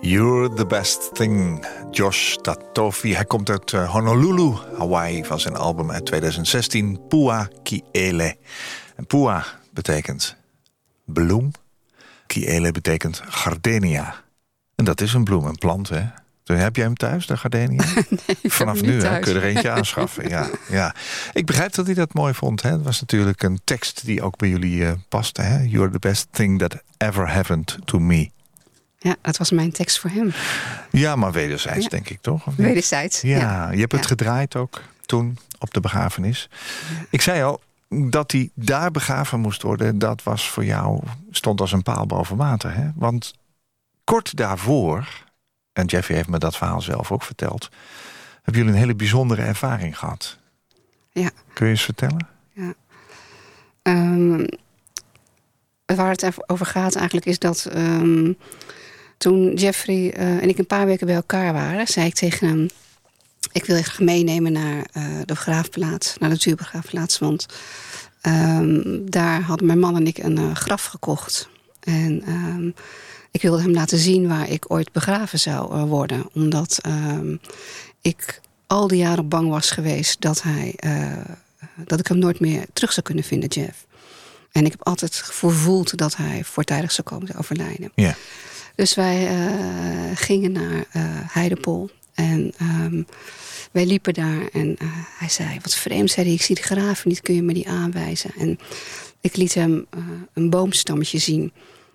[0.00, 3.14] You're the best thing, Josh Tatofi.
[3.14, 8.36] Hij komt uit eh, Honolulu, Hawaii, van zijn album uit 2016, Pua Kiele.
[8.96, 10.36] En Pua betekent
[11.04, 11.50] bloem,
[12.26, 14.14] Kiele betekent gardenia.
[14.74, 16.02] En dat is een bloem, een plant, hè?
[16.44, 17.84] Heb jij hem thuis, de gardenia?
[18.42, 20.28] Vanaf nu hè, kun je er eentje aanschaffen.
[20.28, 20.94] Ja, ja.
[21.32, 22.62] Ik begrijp dat hij dat mooi vond.
[22.62, 22.70] Hè?
[22.70, 25.42] Het was natuurlijk een tekst die ook bij jullie eh, paste.
[25.42, 25.62] Hè?
[25.62, 28.30] You're the best thing that ever happened to me.
[28.98, 30.32] Ja, dat was mijn tekst voor hem.
[30.90, 31.88] Ja, maar wederzijds, Ja.
[31.88, 32.44] denk ik toch?
[32.56, 33.20] Wederzijds.
[33.20, 34.06] Ja, je hebt het Ja.
[34.08, 36.48] gedraaid ook toen op de begrafenis.
[37.10, 39.98] Ik zei al dat hij daar begraven moest worden.
[39.98, 42.88] Dat was voor jou stond als een paal boven water, hè?
[42.94, 43.34] Want
[44.04, 45.08] kort daarvoor,
[45.80, 47.68] en Jeffy heeft me dat verhaal zelf ook verteld,
[48.42, 50.38] hebben jullie een hele bijzondere ervaring gehad.
[51.12, 51.30] Ja.
[51.52, 52.28] Kun je eens vertellen?
[53.82, 54.44] Ehm,
[55.86, 58.32] waar het over gaat eigenlijk is dat ehm,
[59.18, 62.68] toen Jeffrey eh, en ik een paar weken bij elkaar waren, zei ik tegen hem:
[63.52, 67.18] Ik wil je graag meenemen naar eh, de begraafplaats, naar de natuurbegraafplaats.
[67.18, 67.46] Want
[68.20, 71.48] ehm, daar hadden mijn man en ik een eh, graf gekocht.
[71.80, 72.22] En
[73.30, 76.28] ik wilde hem laten zien waar ik ooit begraven zou eh, worden.
[76.32, 77.36] Omdat ehm,
[78.00, 80.72] ik al die jaren bang was geweest dat hij.
[80.76, 81.12] eh,
[81.84, 83.86] dat ik hem nooit meer terug zou kunnen vinden, Jeff.
[84.52, 87.92] En ik heb altijd gevoeld dat hij voortijdig zou komen te overlijden.
[87.94, 88.14] Ja.
[88.74, 90.84] Dus wij eh, gingen naar
[91.32, 91.90] Heidepol.
[92.14, 93.02] En ehm,
[93.72, 94.48] wij liepen daar.
[94.52, 94.76] En
[95.18, 97.68] hij zei, wat vreemd, zei hij, ik zie de graven niet, kun je me die
[97.68, 98.30] aanwijzen?
[98.38, 98.58] En
[99.20, 99.86] ik liet hem
[100.34, 101.52] een boomstammetje zien.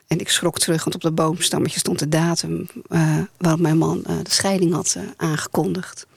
[0.08, 2.68] En ik schrok terug, want op dat boomstammetje stond de datum...
[2.88, 6.08] eh, waarop mijn man eh, de scheiding had eh, aangekondigd.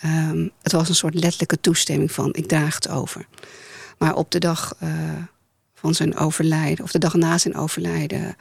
[0.00, 3.26] Ehm, het was een soort letterlijke toestemming van, ik draag het over.
[3.98, 4.76] Maar op de dag
[5.74, 8.36] van zijn overlijden, of de dag na zijn overlijden,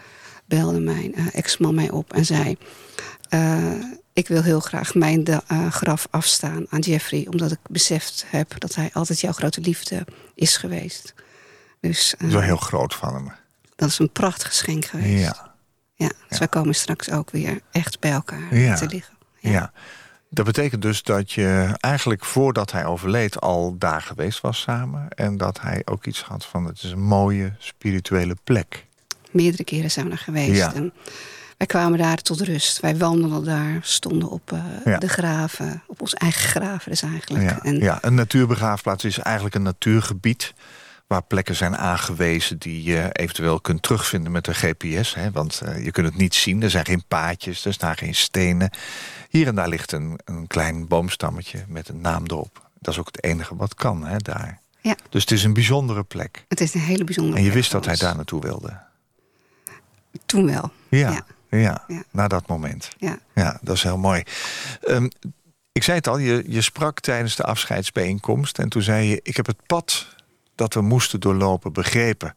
[0.46, 2.58] belde mijn ex-man mij op en zei:
[4.14, 5.26] Ik wil heel graag mijn
[5.70, 10.06] graf afstaan aan Jeffrey, omdat ik beseft heb dat hij altijd jouw grote liefde
[10.36, 11.14] is geweest.
[11.80, 13.32] Dus Dat is wel heel groot van hem.
[13.76, 15.24] Dat is een prachtig geschenk geweest.
[15.24, 15.52] Ja.
[15.96, 18.76] Ja, dus wij komen straks ook weer echt bij elkaar Ja.
[18.76, 19.14] te liggen.
[19.40, 19.72] Ja.
[20.30, 25.10] Dat betekent dus dat je eigenlijk voordat hij overleed al daar geweest was samen.
[25.10, 28.86] En dat hij ook iets had van het is een mooie spirituele plek.
[29.32, 30.56] Meerdere keren zijn we daar geweest.
[30.58, 30.74] Ja.
[30.74, 30.94] En
[31.58, 32.80] wij kwamen daar tot rust.
[32.80, 34.98] Wij wandelden daar, stonden op eh, Ja.
[34.98, 37.44] de graven, op ons eigen graven dus eigenlijk.
[37.50, 40.54] Ja, En ja, een natuurbegraafplaats is eigenlijk een natuurgebied
[41.14, 45.16] waar plekken zijn aangewezen die je eventueel kunt terugvinden met een GPS.
[45.16, 48.16] Hè, want eh, je kunt het niet zien, er zijn geen paadjes, er staan geen
[48.16, 48.70] stenen.
[49.30, 52.70] Hier en daar ligt een, een klein boomstammetje met een naam erop.
[52.80, 54.60] Dat is ook het enige wat kan hè, daar.
[54.82, 54.96] Ja.
[55.10, 56.46] Dus het is een bijzondere plek.
[56.48, 58.80] het is een hele bijzondere En je plek wist dat hij daar naartoe wilde.
[60.26, 60.72] Toen wel.
[60.90, 61.26] Ja, Ja.
[61.50, 61.84] ja.
[61.88, 62.04] Ja.
[62.12, 62.90] na dat moment.
[62.98, 63.20] Ja.
[63.36, 64.24] Ja, dat is heel mooi.
[64.82, 65.08] Ehm,
[65.72, 68.60] ik zei het al, je, je sprak tijdens de afscheidsbijeenkomst...
[68.60, 70.08] en toen zei je, ik heb het pad
[70.56, 72.36] dat we moesten doorlopen begrepen.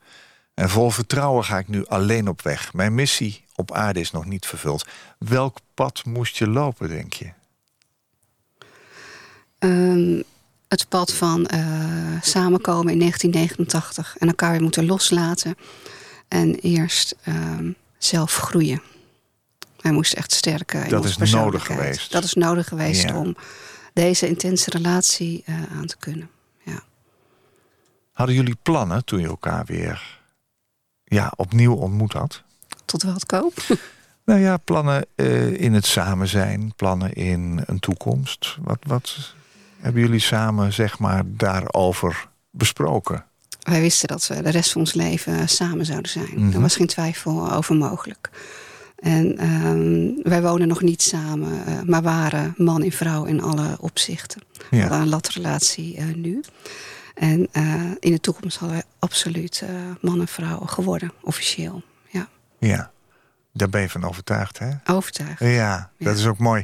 [0.54, 2.72] En vol vertrouwen ga ik nu alleen op weg.
[2.72, 4.86] Mijn missie op aarde is nog niet vervuld.
[5.18, 7.32] Welk pad moest je lopen, denk je?
[9.58, 10.22] Ehm,
[10.68, 11.60] het pad van eh,
[12.20, 15.56] samenkomen in 1989 en elkaar weer moeten loslaten.
[16.28, 18.82] En eerst ehm, zelf groeien.
[19.80, 20.84] Hij moest echt sterker.
[20.84, 22.12] in Dat is nodig geweest.
[22.12, 23.18] Dat is nodig geweest Ja.
[23.18, 23.36] om
[23.92, 26.30] deze intense relatie eh, aan te kunnen.
[28.16, 30.18] Hadden jullie plannen toen je elkaar weer
[31.04, 32.42] ja, opnieuw ontmoet had?
[32.84, 33.54] Tot wel het koop.
[34.24, 38.56] Nou ja, plannen eh, in het samen zijn, plannen in een toekomst.
[38.60, 39.34] Wat, wat
[39.80, 43.24] hebben jullie samen, zeg maar, daarover besproken?
[43.62, 46.30] Wij wisten dat we de rest van ons leven samen zouden zijn.
[46.34, 46.52] Mhm.
[46.54, 48.30] Er was geen twijfel over mogelijk.
[48.96, 53.76] En ehm, wij wonen nog niet samen, eh, maar waren man en vrouw in alle
[53.80, 54.40] opzichten.
[54.70, 54.82] We Ja.
[54.82, 56.40] hadden een latrelatie eh, nu.
[57.16, 61.82] En eh, in de toekomst hadden wij absoluut eh, man en vrouw geworden, officieel.
[62.08, 62.90] Ja, Ja,
[63.52, 64.70] daar ben je van overtuigd, hè?
[64.86, 65.38] overtuigd.
[65.38, 65.90] Ja, Ja.
[65.98, 66.62] dat is ook mooi.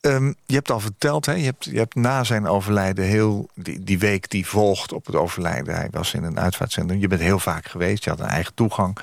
[0.00, 1.32] Ehm, je hebt al verteld, hè?
[1.32, 3.48] Je, hebt, je hebt na zijn overlijden heel...
[3.54, 5.74] Die, die week die volgt op het overlijden...
[5.74, 7.00] hij was in een uitvaartcentrum.
[7.00, 8.98] Je bent heel vaak geweest, je had een eigen toegang.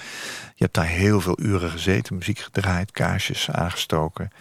[0.55, 2.91] Je hebt daar heel veel uren gezeten, muziek gedraaid...
[2.91, 4.31] kaarsjes aangestoken,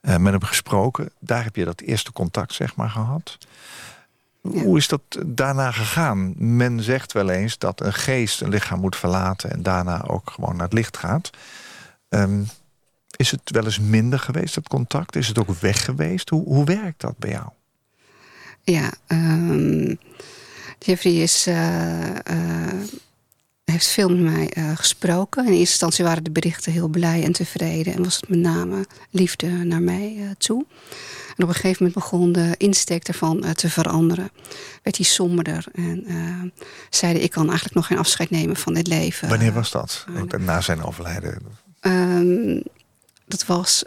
[0.00, 1.10] eh, met hem gesproken.
[1.18, 3.38] Daar heb je dat eerste contact, zeg maar, gehad.
[4.42, 4.62] Ja.
[4.62, 6.34] Hoe is dat daarna gegaan?
[6.36, 9.50] Men zegt wel eens dat een geest een lichaam moet verlaten...
[9.50, 11.30] en daarna ook gewoon naar het licht gaat...
[12.08, 12.42] Ehm,
[13.16, 15.16] is het wel eens minder geweest, dat contact?
[15.16, 16.28] Is het ook weg geweest?
[16.28, 17.48] Hoe, hoe werkt dat bij jou?
[18.62, 19.94] Ja, ehm,
[20.78, 22.80] Jeffrey is, eh, eh,
[23.70, 25.42] heeft veel met mij eh, gesproken.
[25.44, 27.94] In eerste instantie waren de berichten heel blij en tevreden.
[27.94, 30.66] En was het met name liefde naar mij eh, toe.
[31.36, 34.30] En op een gegeven moment begon de insteek ervan eh, te veranderen.
[34.82, 35.64] Werd hij somberder.
[35.72, 39.28] En eh, zeide ik kan eigenlijk nog geen afscheid nemen van dit leven.
[39.28, 40.06] Wanneer was dat?
[40.38, 41.38] Na zijn overlijden?
[41.80, 42.60] Ehm,
[43.26, 43.84] dat was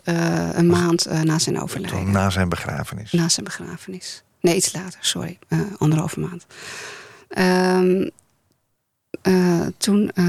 [0.53, 2.11] een maand na zijn overlijden.
[2.11, 3.11] Na zijn begrafenis?
[3.11, 4.23] Na zijn begrafenis.
[4.41, 5.39] Nee, iets later, sorry.
[5.77, 6.45] Anderhalve maand.
[9.23, 10.25] Eh, toen eh,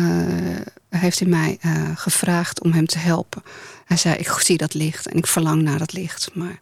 [0.88, 3.42] heeft hij mij eh, gevraagd om hem te helpen.
[3.85, 6.30] Hij zei, ik zie dat licht en ik verlang naar dat licht.
[6.35, 6.61] Maar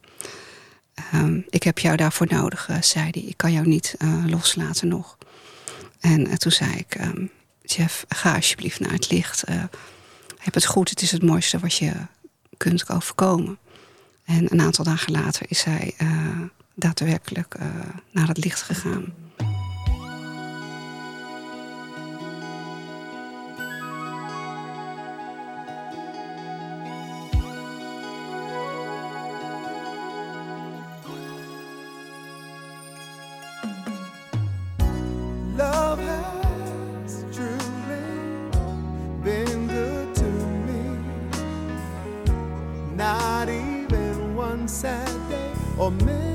[0.95, 3.23] ehm, ik heb jou daarvoor nodig, zei hij.
[3.23, 5.19] Ik kan jou niet loslaten nog.
[6.01, 7.27] En toen zei ik, ehm,
[7.63, 9.45] Jeff, ga alsjeblieft naar het licht.
[10.39, 11.93] Heb het goed, het is het mooiste wat je
[12.57, 13.59] kunt overkomen.
[14.25, 15.95] En een aantal dagen later is hij
[16.75, 17.57] daadwerkelijk
[18.11, 19.15] naar het licht gegaan.
[45.83, 46.32] or maybe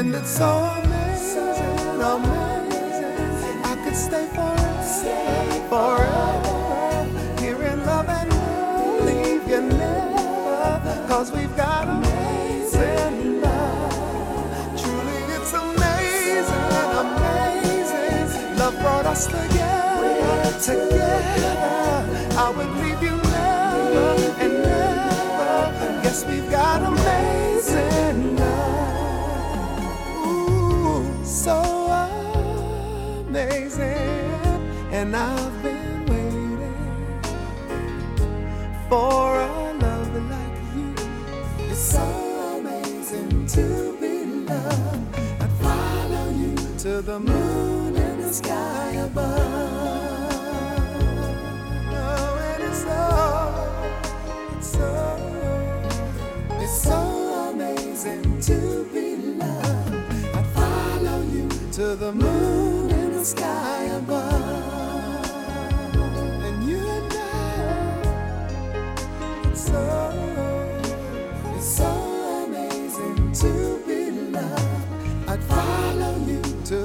[0.00, 0.48] And it's so
[0.82, 3.60] amazing, amazing.
[3.62, 7.38] I could stay forever, forever.
[7.38, 8.30] Here in love and
[9.04, 11.04] leave you never.
[11.06, 14.80] Cause we've got amazing love.
[14.80, 16.72] Truly, it's amazing,
[17.04, 18.56] amazing.
[18.56, 22.08] Love brought us together, together.
[22.38, 26.00] I would leave you never and never.
[26.02, 27.39] Yes, we've got amazing
[35.00, 37.22] And I've been waiting
[38.90, 40.94] for a love like you.
[41.70, 42.04] It's so
[42.60, 45.16] amazing to be loved.
[45.40, 49.40] I'd follow you to the moon and the sky above.
[51.96, 53.02] Oh, it's so,
[54.58, 54.90] it's so,
[56.60, 57.00] it's so
[57.54, 59.94] amazing to be loved.
[60.36, 64.49] I'd follow you to the moon and the sky above.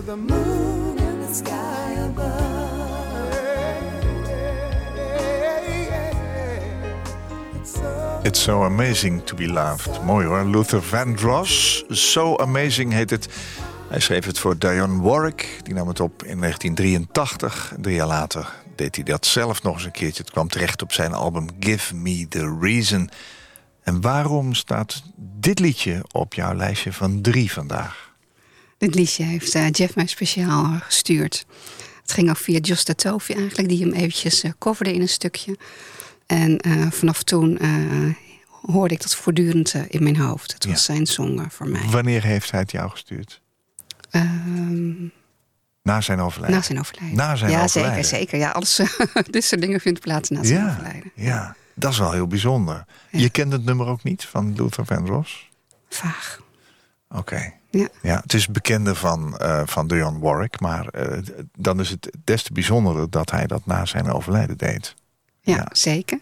[0.05, 2.45] The moon and the sky above.
[8.23, 10.03] It's so amazing to be loved.
[10.03, 10.43] Mooi hoor.
[10.43, 11.83] Luther Vandross.
[11.89, 13.27] So amazing heet het.
[13.89, 15.59] Hij schreef het voor Dionne Warwick.
[15.63, 17.73] Die nam het op in 1983.
[17.79, 20.23] Drie jaar later deed hij dat zelf nog eens een keertje.
[20.23, 23.09] Het kwam terecht op zijn album Give Me The Reason.
[23.83, 28.04] En waarom staat dit liedje op jouw lijstje van drie vandaag?
[28.78, 31.45] Dit liedje heeft eh, Jeff mij speciaal eh, gestuurd.
[32.01, 35.57] Het ging ook via Just Tofi eigenlijk, die hem eventjes eh, coverde in een stukje.
[36.26, 36.59] En
[36.91, 37.59] vanaf toen
[38.61, 40.53] hoorde ik dat voortdurend in mijn hoofd.
[40.53, 40.80] Het was Ja.
[40.93, 41.82] zijn song eh, voor mij.
[41.89, 43.41] Wanneer heeft hij het jou gestuurd?
[44.09, 44.93] Ehm,
[45.82, 46.57] Na zijn overlijden?
[46.57, 47.17] na zijn overlijden.
[47.17, 48.03] Na zijn ja, overlijden.
[48.05, 48.38] zeker, zeker.
[48.39, 48.80] Ja, alles,
[49.30, 51.11] dit soort dingen vindt plaats na zijn overlijden.
[51.15, 51.55] ja.
[51.78, 52.86] Dat is wel heel bijzonder.
[53.09, 53.19] Ja.
[53.19, 55.49] Je kent het nummer ook niet van Luther Vandross?
[55.89, 56.41] Vaag.
[57.09, 57.53] Oké.
[57.78, 57.88] Ja.
[58.01, 60.59] Ja, het is bekende van, eh van Dionne Warwick.
[60.59, 61.17] Maar eh,
[61.57, 64.93] dan is het des te bijzonderer dat hij dat na zijn overlijden deed.
[65.41, 65.67] Ja, Ja.
[65.71, 66.19] zeker.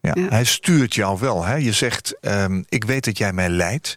[0.00, 0.12] Ja.
[0.14, 0.28] Ja.
[0.28, 1.44] Hij stuurt jou wel.
[1.44, 1.54] Hè?
[1.54, 3.96] Je zegt, ehm, ik weet dat jij mij leidt.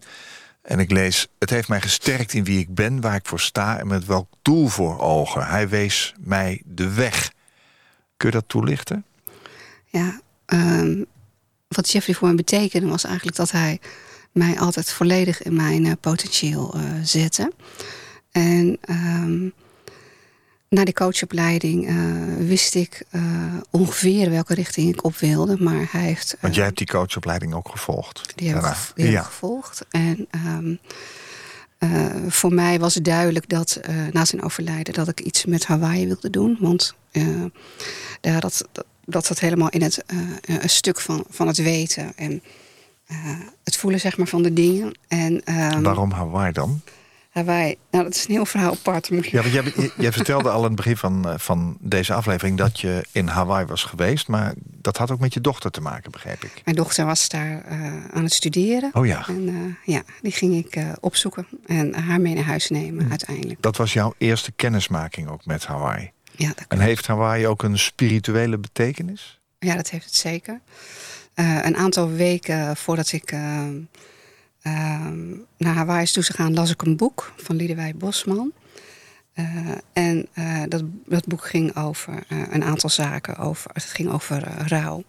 [0.62, 3.80] En ik lees, het heeft mij gesterkt in wie ik ben, waar ik voor sta...
[3.80, 5.48] en met welk doel voor ogen.
[5.48, 7.32] Hij wees mij de weg.
[8.18, 9.06] Kun je dat toelichten?
[9.86, 11.04] Ja, ehm,
[11.68, 13.80] wat Jeffrey voor me betekende was eigenlijk dat hij
[14.32, 17.52] mij altijd volledig in mijn eh, potentieel eh, zette.
[18.32, 19.50] En ehm,
[20.70, 21.96] na die coachopleiding eh,
[22.38, 23.04] wist ik
[23.70, 25.58] ongeveer welke richting ik op wilde.
[25.60, 26.38] Maar hij heeft.
[26.40, 28.34] Want jij hebt die coachopleiding ook gevolgd.
[28.36, 29.22] die heb, ik, ja.
[29.22, 29.86] gevolgd.
[29.90, 30.76] En ehm,
[31.78, 33.80] eh, voor mij was het duidelijk dat
[34.12, 36.58] na zijn overlijden dat ik iets met Hawaii wilde doen.
[36.60, 36.96] Want
[38.22, 40.04] daar dat, dat, dat zat helemaal in het
[40.42, 42.42] een stuk van, van het weten en
[43.64, 44.98] het voelen zeg maar, van de dingen.
[45.08, 46.82] En ehm, Waarom Hawaii dan?
[47.30, 49.08] Hawaii, nou dat is een heel verhaal apart.
[49.08, 52.58] Je- Ja, want jij, vertelde al aan het begin van, eh, van deze aflevering...
[52.58, 54.28] dat je in Hawaii was geweest.
[54.28, 56.62] Maar dat had ook met je dochter te maken, begreep ik.
[56.66, 57.82] Mijn dochter was daar eh,
[58.14, 58.90] aan het studeren.
[58.94, 62.70] Oh ja, En eh, ja, die ging ik eh, opzoeken en haar mee naar huis
[62.70, 63.10] nemen Hm.
[63.10, 63.62] uiteindelijk.
[63.62, 66.12] dat was jouw eerste kennismaking ook met Hawaii.
[66.36, 69.40] Ja, dat En heeft Hawaii ook een spirituele betekenis?
[69.60, 70.60] Ja, dat heeft het zeker.
[71.40, 73.68] Eh, een aantal weken voordat ik eh,
[74.62, 75.08] eh,
[75.58, 78.52] naar Hawaii is toe zou gaan, las ik een boek van Liedewij Bosman.
[79.34, 79.46] Eh,
[79.94, 80.28] en
[80.70, 83.38] dat, dat boek ging over een aantal zaken.
[83.38, 85.04] Over, het ging over rouw.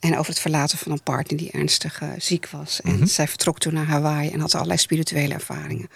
[0.00, 2.80] En over het verlaten van een partner die ernstig ziek was.
[2.80, 3.06] En Mhm.
[3.06, 5.88] zij vertrok toen naar Hawaii en had allerlei spirituele ervaringen.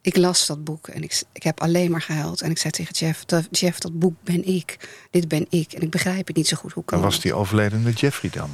[0.00, 2.40] Ik las dat boek en ik, ik heb alleen maar gehuild.
[2.40, 4.88] En ik zei tegen Jeff, dat, Jeff, dat boek ben ik.
[5.10, 5.72] Dit ben ik.
[5.72, 6.72] En ik begrijp het niet zo goed.
[6.72, 8.50] Hoe kan En was die overledene Jeffrey dan?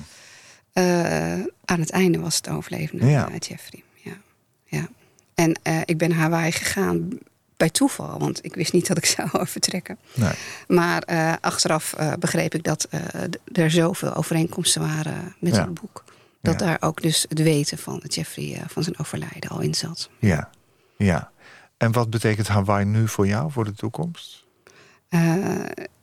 [0.73, 1.33] Eh,
[1.65, 3.29] aan het einde was het overlevende Ja.
[3.29, 3.83] eh, Jeffrey.
[3.95, 4.17] Ja.
[4.65, 4.89] Ja.
[5.35, 7.09] En eh, ik ben naar Hawaii gegaan
[7.57, 9.99] bij toeval, want ik wist niet dat ik zou vertrekken.
[10.15, 10.33] Nee.
[10.69, 11.05] Maar
[11.41, 12.89] achteraf begreep ik dat
[13.31, 15.61] d- er zoveel overeenkomsten waren met Ja.
[15.65, 16.05] het boek.
[16.41, 16.67] Dat Ja.
[16.67, 20.11] daar ook dus het weten van Jeffrey van zijn overlijden al in zat.
[20.19, 20.51] Ja,
[20.97, 21.31] ja.
[21.77, 24.45] En wat betekent Hawaii nu voor jou, voor de toekomst?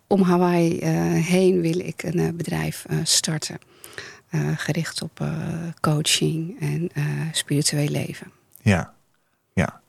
[0.08, 0.86] Om Hawaii
[1.20, 3.58] heen wil ik een bedrijf starten.
[4.30, 5.28] Eh, gericht op eh,
[5.82, 8.32] coaching en eh, spiritueel leven.
[8.62, 8.94] Ja,
[9.54, 9.82] ja.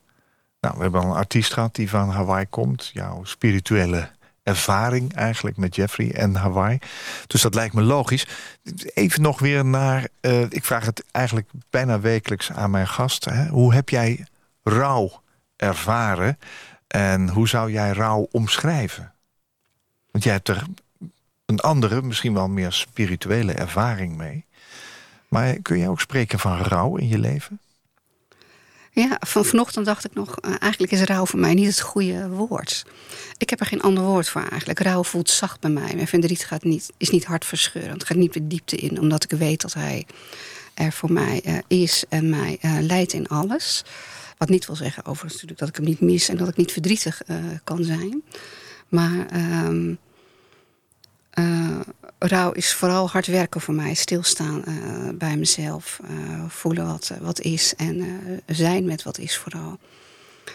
[0.60, 2.90] Nou, we hebben al een artiest gehad die van Hawaii komt.
[2.92, 4.10] Jouw spirituele
[4.42, 6.78] ervaring eigenlijk met Jeffrey en Hawaii.
[7.26, 8.26] Dus dat lijkt me logisch.
[8.94, 10.08] Even nog weer naar...
[10.48, 13.34] ik vraag het eigenlijk bijna wekelijks aan mijn gasten.
[13.34, 13.48] Hè?
[13.48, 14.26] Hoe heb jij
[14.62, 15.22] rouw
[15.56, 16.38] ervaren?
[16.86, 19.12] En hoe zou jij rouw omschrijven?
[20.10, 20.66] Want jij hebt er
[21.50, 24.44] een andere, misschien wel meer spirituele ervaring mee.
[25.28, 27.60] Maar kun jij ook spreken van rouw in je leven?
[28.92, 32.28] Ja, van vanochtend dacht ik nog, eh, eigenlijk is rouw voor mij niet het goede
[32.28, 32.86] woord.
[33.36, 34.80] Ik heb er geen ander woord voor eigenlijk.
[34.80, 35.94] Rouw voelt zacht bij mij.
[35.94, 38.04] Mijn verdriet gaat niet, is niet hartverscheurend.
[38.04, 40.06] Gaat niet de diepte in, omdat ik weet dat hij
[40.74, 43.84] er voor mij eh, is en mij eh, leidt in alles.
[44.38, 46.72] Wat niet wil zeggen overigens natuurlijk dat ik hem niet mis en dat ik niet
[46.72, 47.22] verdrietig
[47.64, 48.22] kan zijn.
[48.88, 49.94] Maar ehm,
[51.40, 51.80] eh,
[52.28, 53.94] rouw is vooral hard werken voor mij.
[53.94, 54.74] Stilstaan eh,
[55.14, 56.00] bij mezelf.
[56.04, 57.74] eh, voelen wat, wat is.
[57.76, 59.78] En zijn met wat is vooral.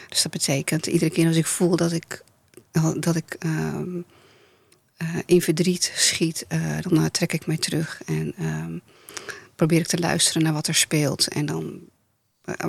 [0.10, 2.24] Dus dat betekent iedere keer als ik voel dat ik,
[3.00, 4.02] dat ik ehm,
[4.98, 6.46] eh, in verdriet schiet,
[6.82, 8.02] dan trek ik mij terug.
[8.06, 8.78] En ehm,
[9.56, 11.28] probeer ik te luisteren naar wat er speelt.
[11.28, 11.80] En dan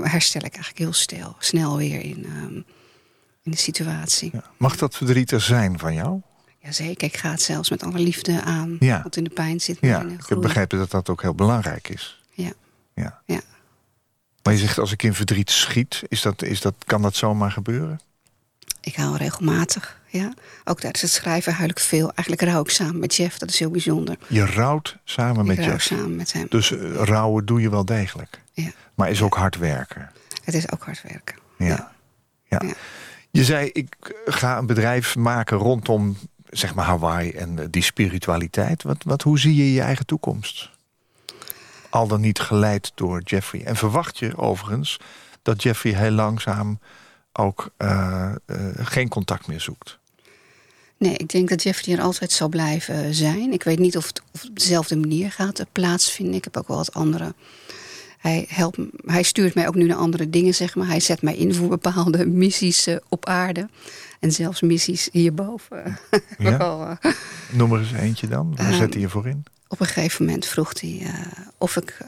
[0.02, 2.54] herstel ik eigenlijk heel stil, snel weer in, ehm,
[3.42, 4.30] in de situatie.
[4.32, 4.44] Ja.
[4.56, 6.20] Mag dat verdriet er zijn van jou?
[6.66, 8.76] Jazeker, ik ga het zelfs met alle liefde aan.
[8.80, 9.02] Ja.
[9.02, 12.22] Want in de pijn zit Ja, ik heb begrepen dat dat ook heel belangrijk is.
[12.30, 12.52] Ja.
[12.94, 13.20] ja.
[13.24, 13.40] Ja.
[14.42, 17.50] Maar je zegt als ik in verdriet schiet, is dat, is dat, kan dat zomaar
[17.50, 18.00] gebeuren?
[18.80, 20.32] Ik huil regelmatig, ja.
[20.64, 22.12] Ook tijdens het schrijven huil ik veel.
[22.12, 24.18] Eigenlijk rouw ik samen met Jeff, dat is heel bijzonder.
[24.28, 25.84] Je rouwt samen met rouw Jeff.
[25.84, 26.46] samen met hem.
[26.48, 28.42] Dus eh, rouwen doe je wel degelijk.
[28.52, 28.70] Ja.
[28.94, 30.10] Maar is ook hard werken.
[30.44, 31.36] Het is ook hard werken.
[31.58, 31.92] Ja.
[32.44, 32.62] Ja.
[33.30, 36.16] Je zei, ik ga een bedrijf maken rondom
[36.58, 38.82] zeg maar Hawaii en eh, die spiritualiteit.
[38.82, 40.70] Wat, wat, hoe zie je je eigen toekomst?
[41.90, 43.64] Al dan niet geleid door Jeffrey.
[43.64, 44.98] En verwacht je overigens
[45.42, 46.78] dat Jeffrey heel langzaam
[47.32, 49.98] ook eh, eh, geen contact meer zoekt?
[50.98, 53.52] Nee, ik denk dat Jeffrey er altijd zal blijven zijn.
[53.52, 56.34] Ik weet niet of het, of het op dezelfde manier gaat plaatsvinden.
[56.34, 57.34] Ik heb ook wel wat andere.
[58.26, 60.86] Hij, helpt, hij stuurt mij ook nu naar andere dingen, zeg maar.
[60.86, 63.68] Hij zet mij in voor bepaalde missies eh, op aarde.
[64.20, 65.98] En zelfs missies hierboven.
[66.38, 66.98] Ja?
[67.00, 67.12] Eh,
[67.52, 68.56] Noem er eens eentje dan.
[68.56, 69.44] Waar zet hij je voor in?
[69.68, 71.12] op een gegeven moment vroeg hij eh,
[71.58, 71.98] of ik,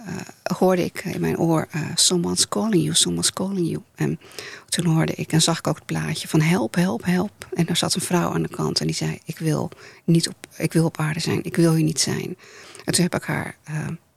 [0.43, 3.83] hoorde ik in mijn oor, someone's calling you, someone's calling you.
[3.95, 4.21] En
[4.69, 7.49] toen hoorde ik en zag ik ook het plaatje van help, help, help.
[7.55, 9.71] En daar zat een vrouw aan de kant en die zei, ik wil,
[10.05, 12.37] niet op, ik wil op aarde zijn, ik wil hier niet zijn.
[12.85, 13.57] En toen heb ik haar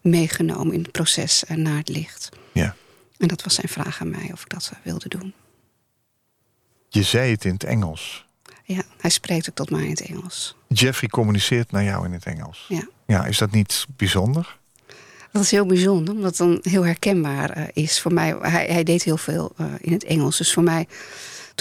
[0.02, 2.30] meegenomen in het proces naar het licht.
[2.52, 2.76] Ja.
[3.18, 5.34] En dat was zijn vraag aan mij of ik dat eh, wilde doen.
[6.89, 8.26] Je zei het in het Engels.
[8.64, 10.56] Ja, hij spreekt ook tot mij in het Engels.
[10.68, 12.66] Jeffrey communiceert naar jou in het Engels.
[12.68, 12.88] Ja.
[13.06, 14.60] Ja, is dat niet bijzonder?
[15.32, 17.99] Dat is heel bijzonder, omdat het dan heel herkenbaar eh, is.
[17.99, 20.38] Voor mij, hij, hij deed heel veel eh, in het Engels.
[20.38, 20.88] Dus voor mij,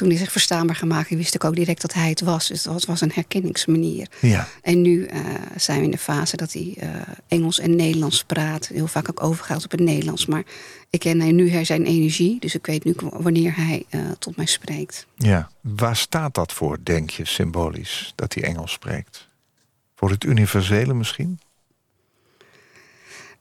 [0.01, 2.49] toen hij zich verstaanbaar gemaakt, wist ik ook direct dat hij het was.
[2.49, 4.09] Dus dat was een herkenningsmanier.
[4.21, 4.49] Ja.
[4.63, 5.21] En nu eh,
[5.57, 6.89] zijn we in de fase dat hij eh,
[7.29, 8.67] Engels en Nederlands praat.
[8.67, 10.27] Heel vaak ook overgaat op het Nederlands.
[10.27, 10.43] Maar
[10.91, 12.41] ik ken nu zijn energie.
[12.41, 15.07] Dus ik weet nu wanneer hij eh, tot mij spreekt.
[15.17, 15.51] ja.
[15.61, 19.29] Waar staat dat voor, denk je, symbolisch, dat hij Engels spreekt?
[19.95, 21.41] Voor het universele misschien?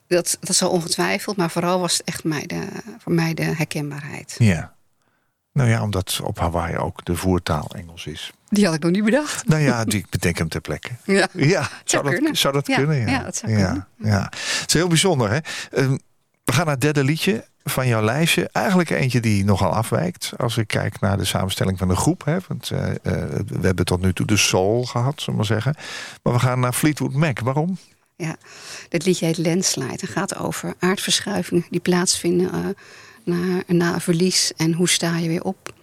[0.07, 4.35] Dat, dat zal ongetwijfeld, maar vooral was het echt mij de, voor mij de herkenbaarheid.
[4.37, 4.77] Ja.
[5.59, 8.31] Nou ja, omdat op Hawaii ook de voertaal Engels is.
[8.49, 9.47] Die had ik nog niet bedacht.
[9.47, 10.89] Nou ja, die bedenk hem ter plekke.
[11.03, 11.27] Ja.
[11.33, 12.35] Ja, zou, dat, kunnen.
[12.37, 12.97] zou dat Ja, kunnen?
[12.97, 13.87] Ja, ja, dat zou kunnen.
[13.97, 14.21] Ja.
[14.59, 15.37] Het is heel bijzonder, hè?
[15.71, 15.97] Ehm,
[16.43, 18.49] we gaan naar het derde liedje van jouw lijstje.
[18.51, 20.31] Eigenlijk eentje die nogal afwijkt.
[20.37, 22.25] Als ik kijk naar de samenstelling van de groep.
[22.25, 22.37] Hè?
[22.47, 22.95] Want eh, eh,
[23.47, 25.75] we hebben tot nu toe de soul gehad, zullen we maar zeggen.
[26.23, 27.39] Maar we gaan naar Fleetwood Mac.
[27.39, 27.77] Waarom?
[28.15, 28.35] Ja,
[28.89, 32.59] dit liedje heet Landslide en gaat over aardverschuivingen die plaatsvinden eh,
[33.29, 34.53] na, na een verlies.
[34.57, 35.73] En hoe sta je weer op?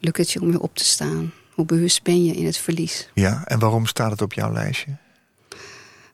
[0.00, 1.32] Lukt het je om weer op te staan?
[1.54, 3.10] Hoe bewust ben je in het verlies?
[3.14, 4.96] Ja, en waarom staat het op jouw lijstje?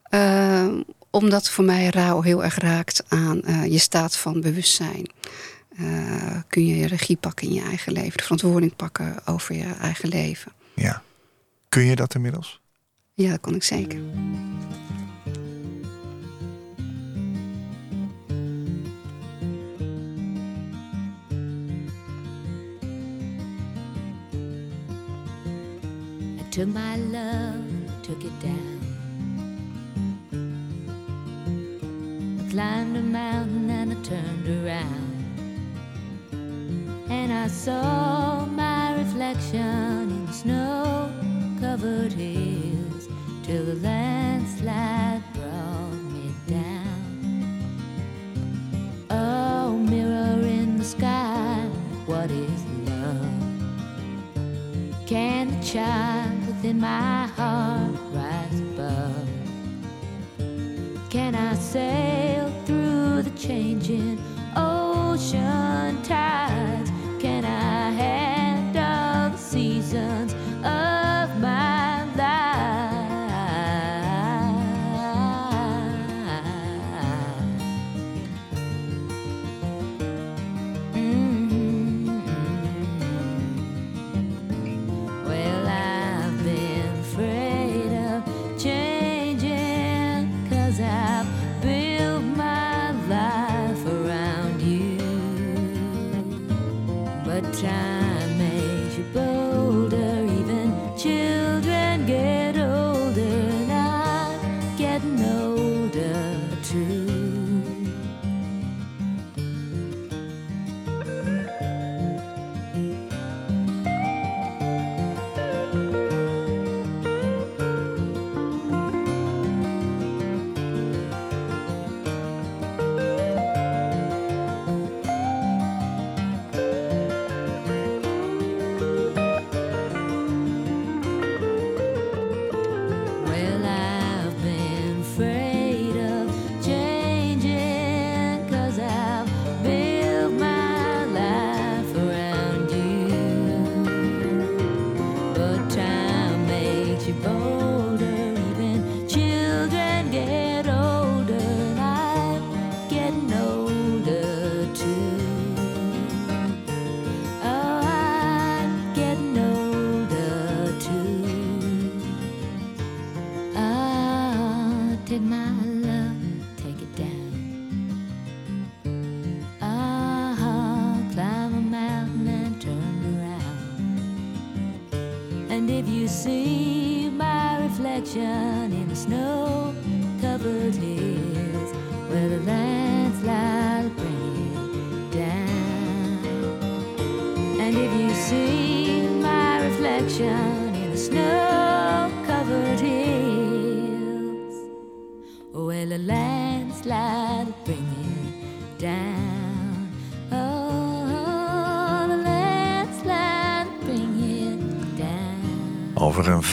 [0.03, 0.68] Eh,
[1.11, 5.11] omdat voor mij rouw heel erg raakt aan eh, je staat van bewustzijn.
[5.77, 9.72] Eh, kun je je regie pakken in je eigen leven, de verantwoording pakken over je
[9.81, 10.53] eigen leven.
[10.74, 11.03] Ja.
[11.68, 12.61] Kun je dat inmiddels?
[13.14, 14.01] Ja, dat kon ik zeker.
[26.57, 27.62] Took my love,
[28.02, 28.80] took it down.
[32.40, 35.12] I climbed a mountain and I turned around.
[37.11, 41.12] And I saw my reflection in snow
[41.61, 43.07] covered hills
[43.42, 47.98] till the landslide brought me down.
[49.11, 51.68] Oh, mirror in the sky,
[52.07, 53.36] what is love?
[55.07, 56.26] Can the child
[56.57, 59.28] within my heart rise above?
[61.11, 64.18] Can I sail through the changing
[64.57, 66.76] ocean tides?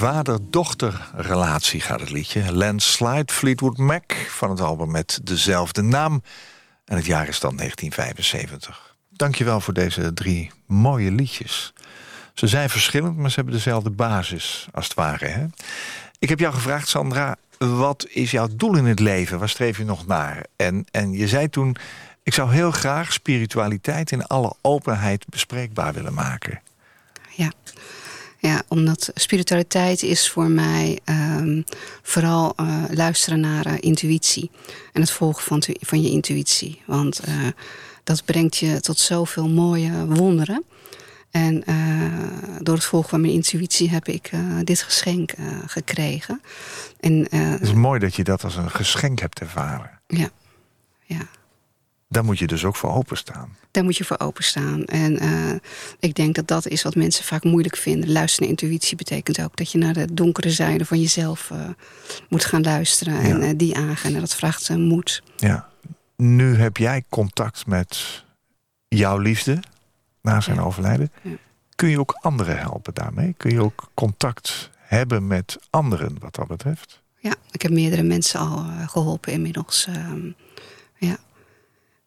[0.03, 2.53] Over een vader-dochter relatie gaat het liedje.
[2.53, 6.23] Landslide Fleetwood Mac van het album met dezelfde naam.
[6.85, 8.95] En het jaar is dan 1975.
[9.09, 11.73] Dankjewel voor deze drie mooie liedjes.
[12.33, 15.27] Ze zijn verschillend, maar ze hebben dezelfde basis, als het ware.
[15.27, 15.45] Hè?
[16.19, 19.39] Ik heb jou gevraagd, Sandra, wat is jouw doel in het leven?
[19.39, 20.45] Waar streef je nog naar?
[20.55, 21.75] En, en je zei toen,
[22.23, 26.61] ik zou heel graag spiritualiteit in alle openheid bespreekbaar willen maken.
[27.35, 27.51] Ja.
[28.43, 31.61] Ja, omdat spiritualiteit is voor mij ehm,
[32.01, 34.51] vooral eh, luisteren naar eh, intuïtie.
[34.93, 36.81] En het volgen van, van je intuïtie.
[36.85, 37.47] Want eh,
[38.03, 40.63] dat brengt je tot zoveel mooie wonderen.
[41.31, 41.63] En
[42.59, 44.31] door het volgen van mijn intuïtie heb ik
[44.63, 45.33] dit geschenk
[45.65, 46.41] gekregen.
[46.99, 49.99] En Het is mooi dat je dat als een geschenk hebt ervaren.
[50.07, 50.29] ja,
[51.03, 51.27] ja.
[52.13, 53.55] Daar moet je dus ook voor openstaan.
[53.71, 54.83] Daar moet je voor openstaan.
[54.85, 55.53] En eh,
[55.99, 58.11] ik denk dat dat is wat mensen vaak moeilijk vinden.
[58.11, 61.69] Luisteren naar intuïtie betekent ook dat je naar de donkere zijde van jezelf eh,
[62.29, 63.19] moet gaan luisteren.
[63.19, 63.47] En Ja.
[63.47, 64.13] eh, die aangaan.
[64.13, 65.23] En dat vraagt moed.
[65.35, 65.69] Ja.
[66.17, 68.23] Nu heb jij contact met
[68.87, 69.59] jouw liefde
[70.21, 70.61] na zijn Ja.
[70.63, 71.11] overlijden.
[71.21, 71.31] Ja.
[71.75, 73.33] Kun je ook anderen helpen daarmee?
[73.37, 77.01] Kun je ook contact hebben met anderen wat dat betreft?
[77.19, 79.85] Ja, ik heb meerdere mensen al eh, geholpen inmiddels.
[79.89, 80.31] Ehm.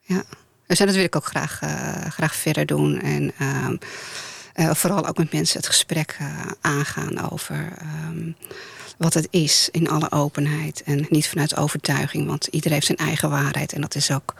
[0.07, 0.23] Ja.
[0.67, 3.01] Dus dat wil ik ook graag, eh, graag verder doen.
[3.01, 3.77] En ehm,
[4.55, 8.31] eh, vooral ook met mensen het gesprek eh, aangaan over ehm,
[8.99, 10.83] wat het is in alle openheid.
[10.83, 13.73] En niet vanuit overtuiging, want iedereen heeft zijn eigen waarheid.
[13.73, 14.35] En dat is ook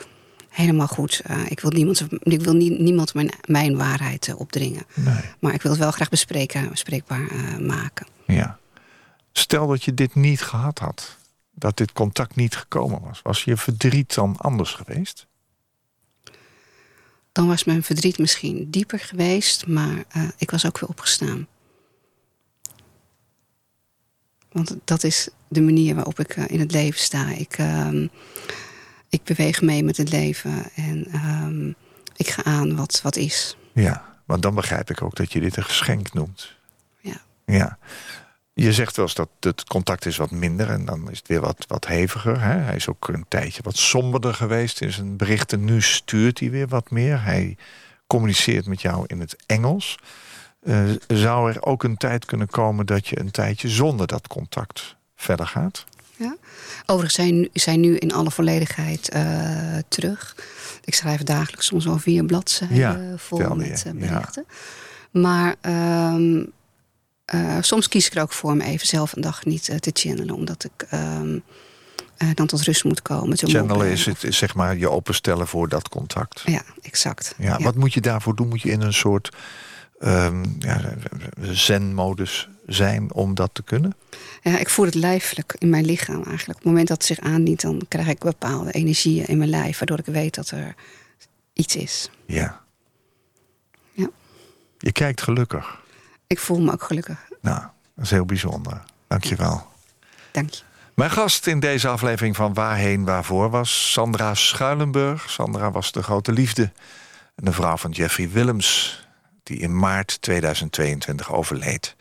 [0.49, 1.23] helemaal goed.
[1.49, 4.83] Ik wil niemand, ik wil nie- niemand mijn, mijn waarheid opdringen.
[4.95, 5.21] Nee.
[5.41, 7.29] Maar ik wil het wel graag bespreken, bespreekbaar
[7.61, 8.07] maken.
[8.27, 8.59] Ja.
[9.33, 11.17] Stel dat je dit niet gehad had.
[11.55, 13.21] Dat dit contact niet gekomen was.
[13.23, 15.27] Was je verdriet dan anders geweest?
[17.37, 21.47] Dan was mijn verdriet misschien dieper geweest, maar eh, ik was ook weer opgestaan.
[24.53, 27.29] Want dat is de manier waarop ik eh, in het leven sta.
[27.31, 28.07] Ik, ehm,
[29.09, 31.69] ik beweeg mee met het leven en ehm,
[32.17, 33.57] ik ga aan wat, wat is.
[33.73, 36.57] Ja, want dan begrijp ik ook dat je dit een geschenk noemt.
[37.01, 37.21] Ja.
[37.47, 37.79] Ja.
[38.59, 41.41] Je zegt wel eens dat het contact is wat minder en dan is het weer
[41.41, 42.41] wat, wat heviger.
[42.41, 42.59] Hè?
[42.59, 45.65] Hij is ook een tijdje wat somberder geweest in zijn berichten.
[45.65, 47.23] Nu stuurt hij weer wat meer.
[47.23, 47.57] Hij
[48.07, 49.99] communiceert met jou in het Engels.
[50.63, 54.97] Eh, zou er ook een tijd kunnen komen dat je een tijdje zonder dat contact
[55.15, 55.85] verder gaat?
[56.87, 60.37] Overigens zijn, zijn nu in alle volledigheid eh, terug.
[60.85, 64.09] Ik schrijf dagelijks soms wel vier bladzijden Ja, vol met eh, ja.
[64.09, 64.47] berichten.
[65.11, 66.45] Maar ehm,
[67.27, 69.91] eh, soms kies ik er ook voor om even zelf een dag niet eh, te
[69.93, 70.35] channelen.
[70.35, 71.39] Omdat ik ehm,
[72.17, 73.37] eh, dan tot rust moet komen.
[73.37, 76.43] Channelen is het is zeg maar je openstellen voor dat contact.
[76.45, 77.35] Ja, exact.
[77.39, 78.49] Ja, Wat moet je daarvoor doen?
[78.49, 79.37] Moet je in een soort
[79.99, 80.95] ehm ja,
[81.41, 83.95] zen-modus zijn om dat te kunnen?
[84.43, 86.59] Ja, ik voel het lijfelijk in mijn lichaam eigenlijk.
[86.59, 89.79] Op het moment dat het zich aandient, dan krijg ik bepaalde energieën in mijn lijf.
[89.79, 90.75] Waardoor ik weet dat er
[91.53, 92.11] iets is.
[92.27, 92.61] Ja.
[93.93, 94.11] Ja.
[94.79, 95.85] Je kijkt gelukkig.
[96.27, 97.19] Ik voel me ook gelukkig.
[97.41, 97.61] Nou,
[97.95, 98.83] dat is heel bijzonder.
[99.07, 99.67] Dankjewel.
[100.31, 100.63] Dank je.
[100.95, 105.31] Mijn gast in deze aflevering van Waarheen Waarvoor was Sandra Schuilenburg.
[105.31, 106.73] Sandra was de grote liefde
[107.35, 109.01] en de vrouw van Jeffrey Willems...
[109.43, 111.97] die in maart 2022 overleed.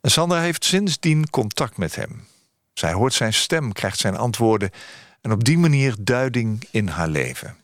[0.00, 2.24] En Sandra heeft sindsdien contact met hem.
[2.72, 4.70] Zij hoort zijn stem, krijgt zijn antwoorden...
[5.20, 7.56] en op die manier duiding in haar leven.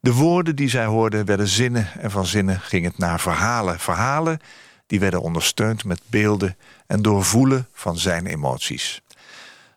[0.00, 3.78] De woorden die zij hoorde werden zinnen en van zinnen ging het naar verhalen.
[3.80, 4.40] Verhalen
[4.86, 6.56] die werden ondersteund met beelden
[6.86, 9.02] en doorvoelen van zijn emoties.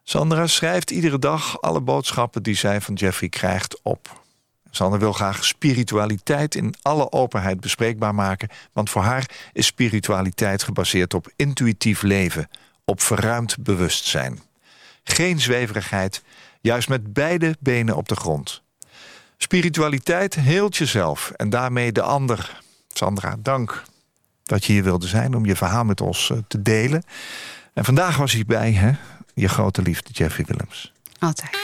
[0.04, 4.24] Sandra schrijft iedere dag alle boodschappen die zij van Jeffrey krijgt op.
[4.72, 11.14] Sandra wil graag spiritualiteit in alle openheid bespreekbaar maken, want voor haar is spiritualiteit gebaseerd
[11.14, 12.50] op intuïtief leven,
[12.84, 14.40] op verruimd bewustzijn.
[15.04, 16.24] Geen zweverigheid,
[16.62, 18.62] juist met beide benen op de grond.
[19.38, 22.62] Spiritualiteit heelt jezelf en daarmee de ander.
[22.88, 23.84] Sandra, dank
[24.46, 27.04] dat je hier wilde zijn om je verhaal met ons eh, te delen.
[27.74, 28.92] En vandaag was hij bij, hè?
[29.34, 30.94] je grote liefde Jeffrey Willems.
[31.20, 31.58] Altijd.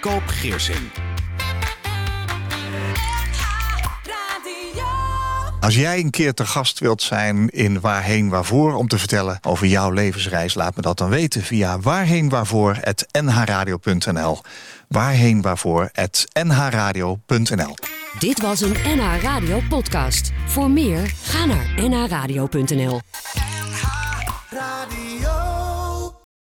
[0.00, 0.90] Koop Geersing.
[5.60, 8.74] Als jij een keer te gast wilt zijn in Waarheen Waarvoor...
[8.74, 11.42] om te vertellen over jouw levensreis, laat me dat dan weten...
[11.42, 14.40] via waarheenwaarvoor.nhradio.nl
[14.88, 17.74] waarheenwaarvoor.nhradio.nl
[18.18, 20.32] Dit was een NH Radio podcast.
[20.46, 23.00] Voor meer, ga naar nhradio.nl.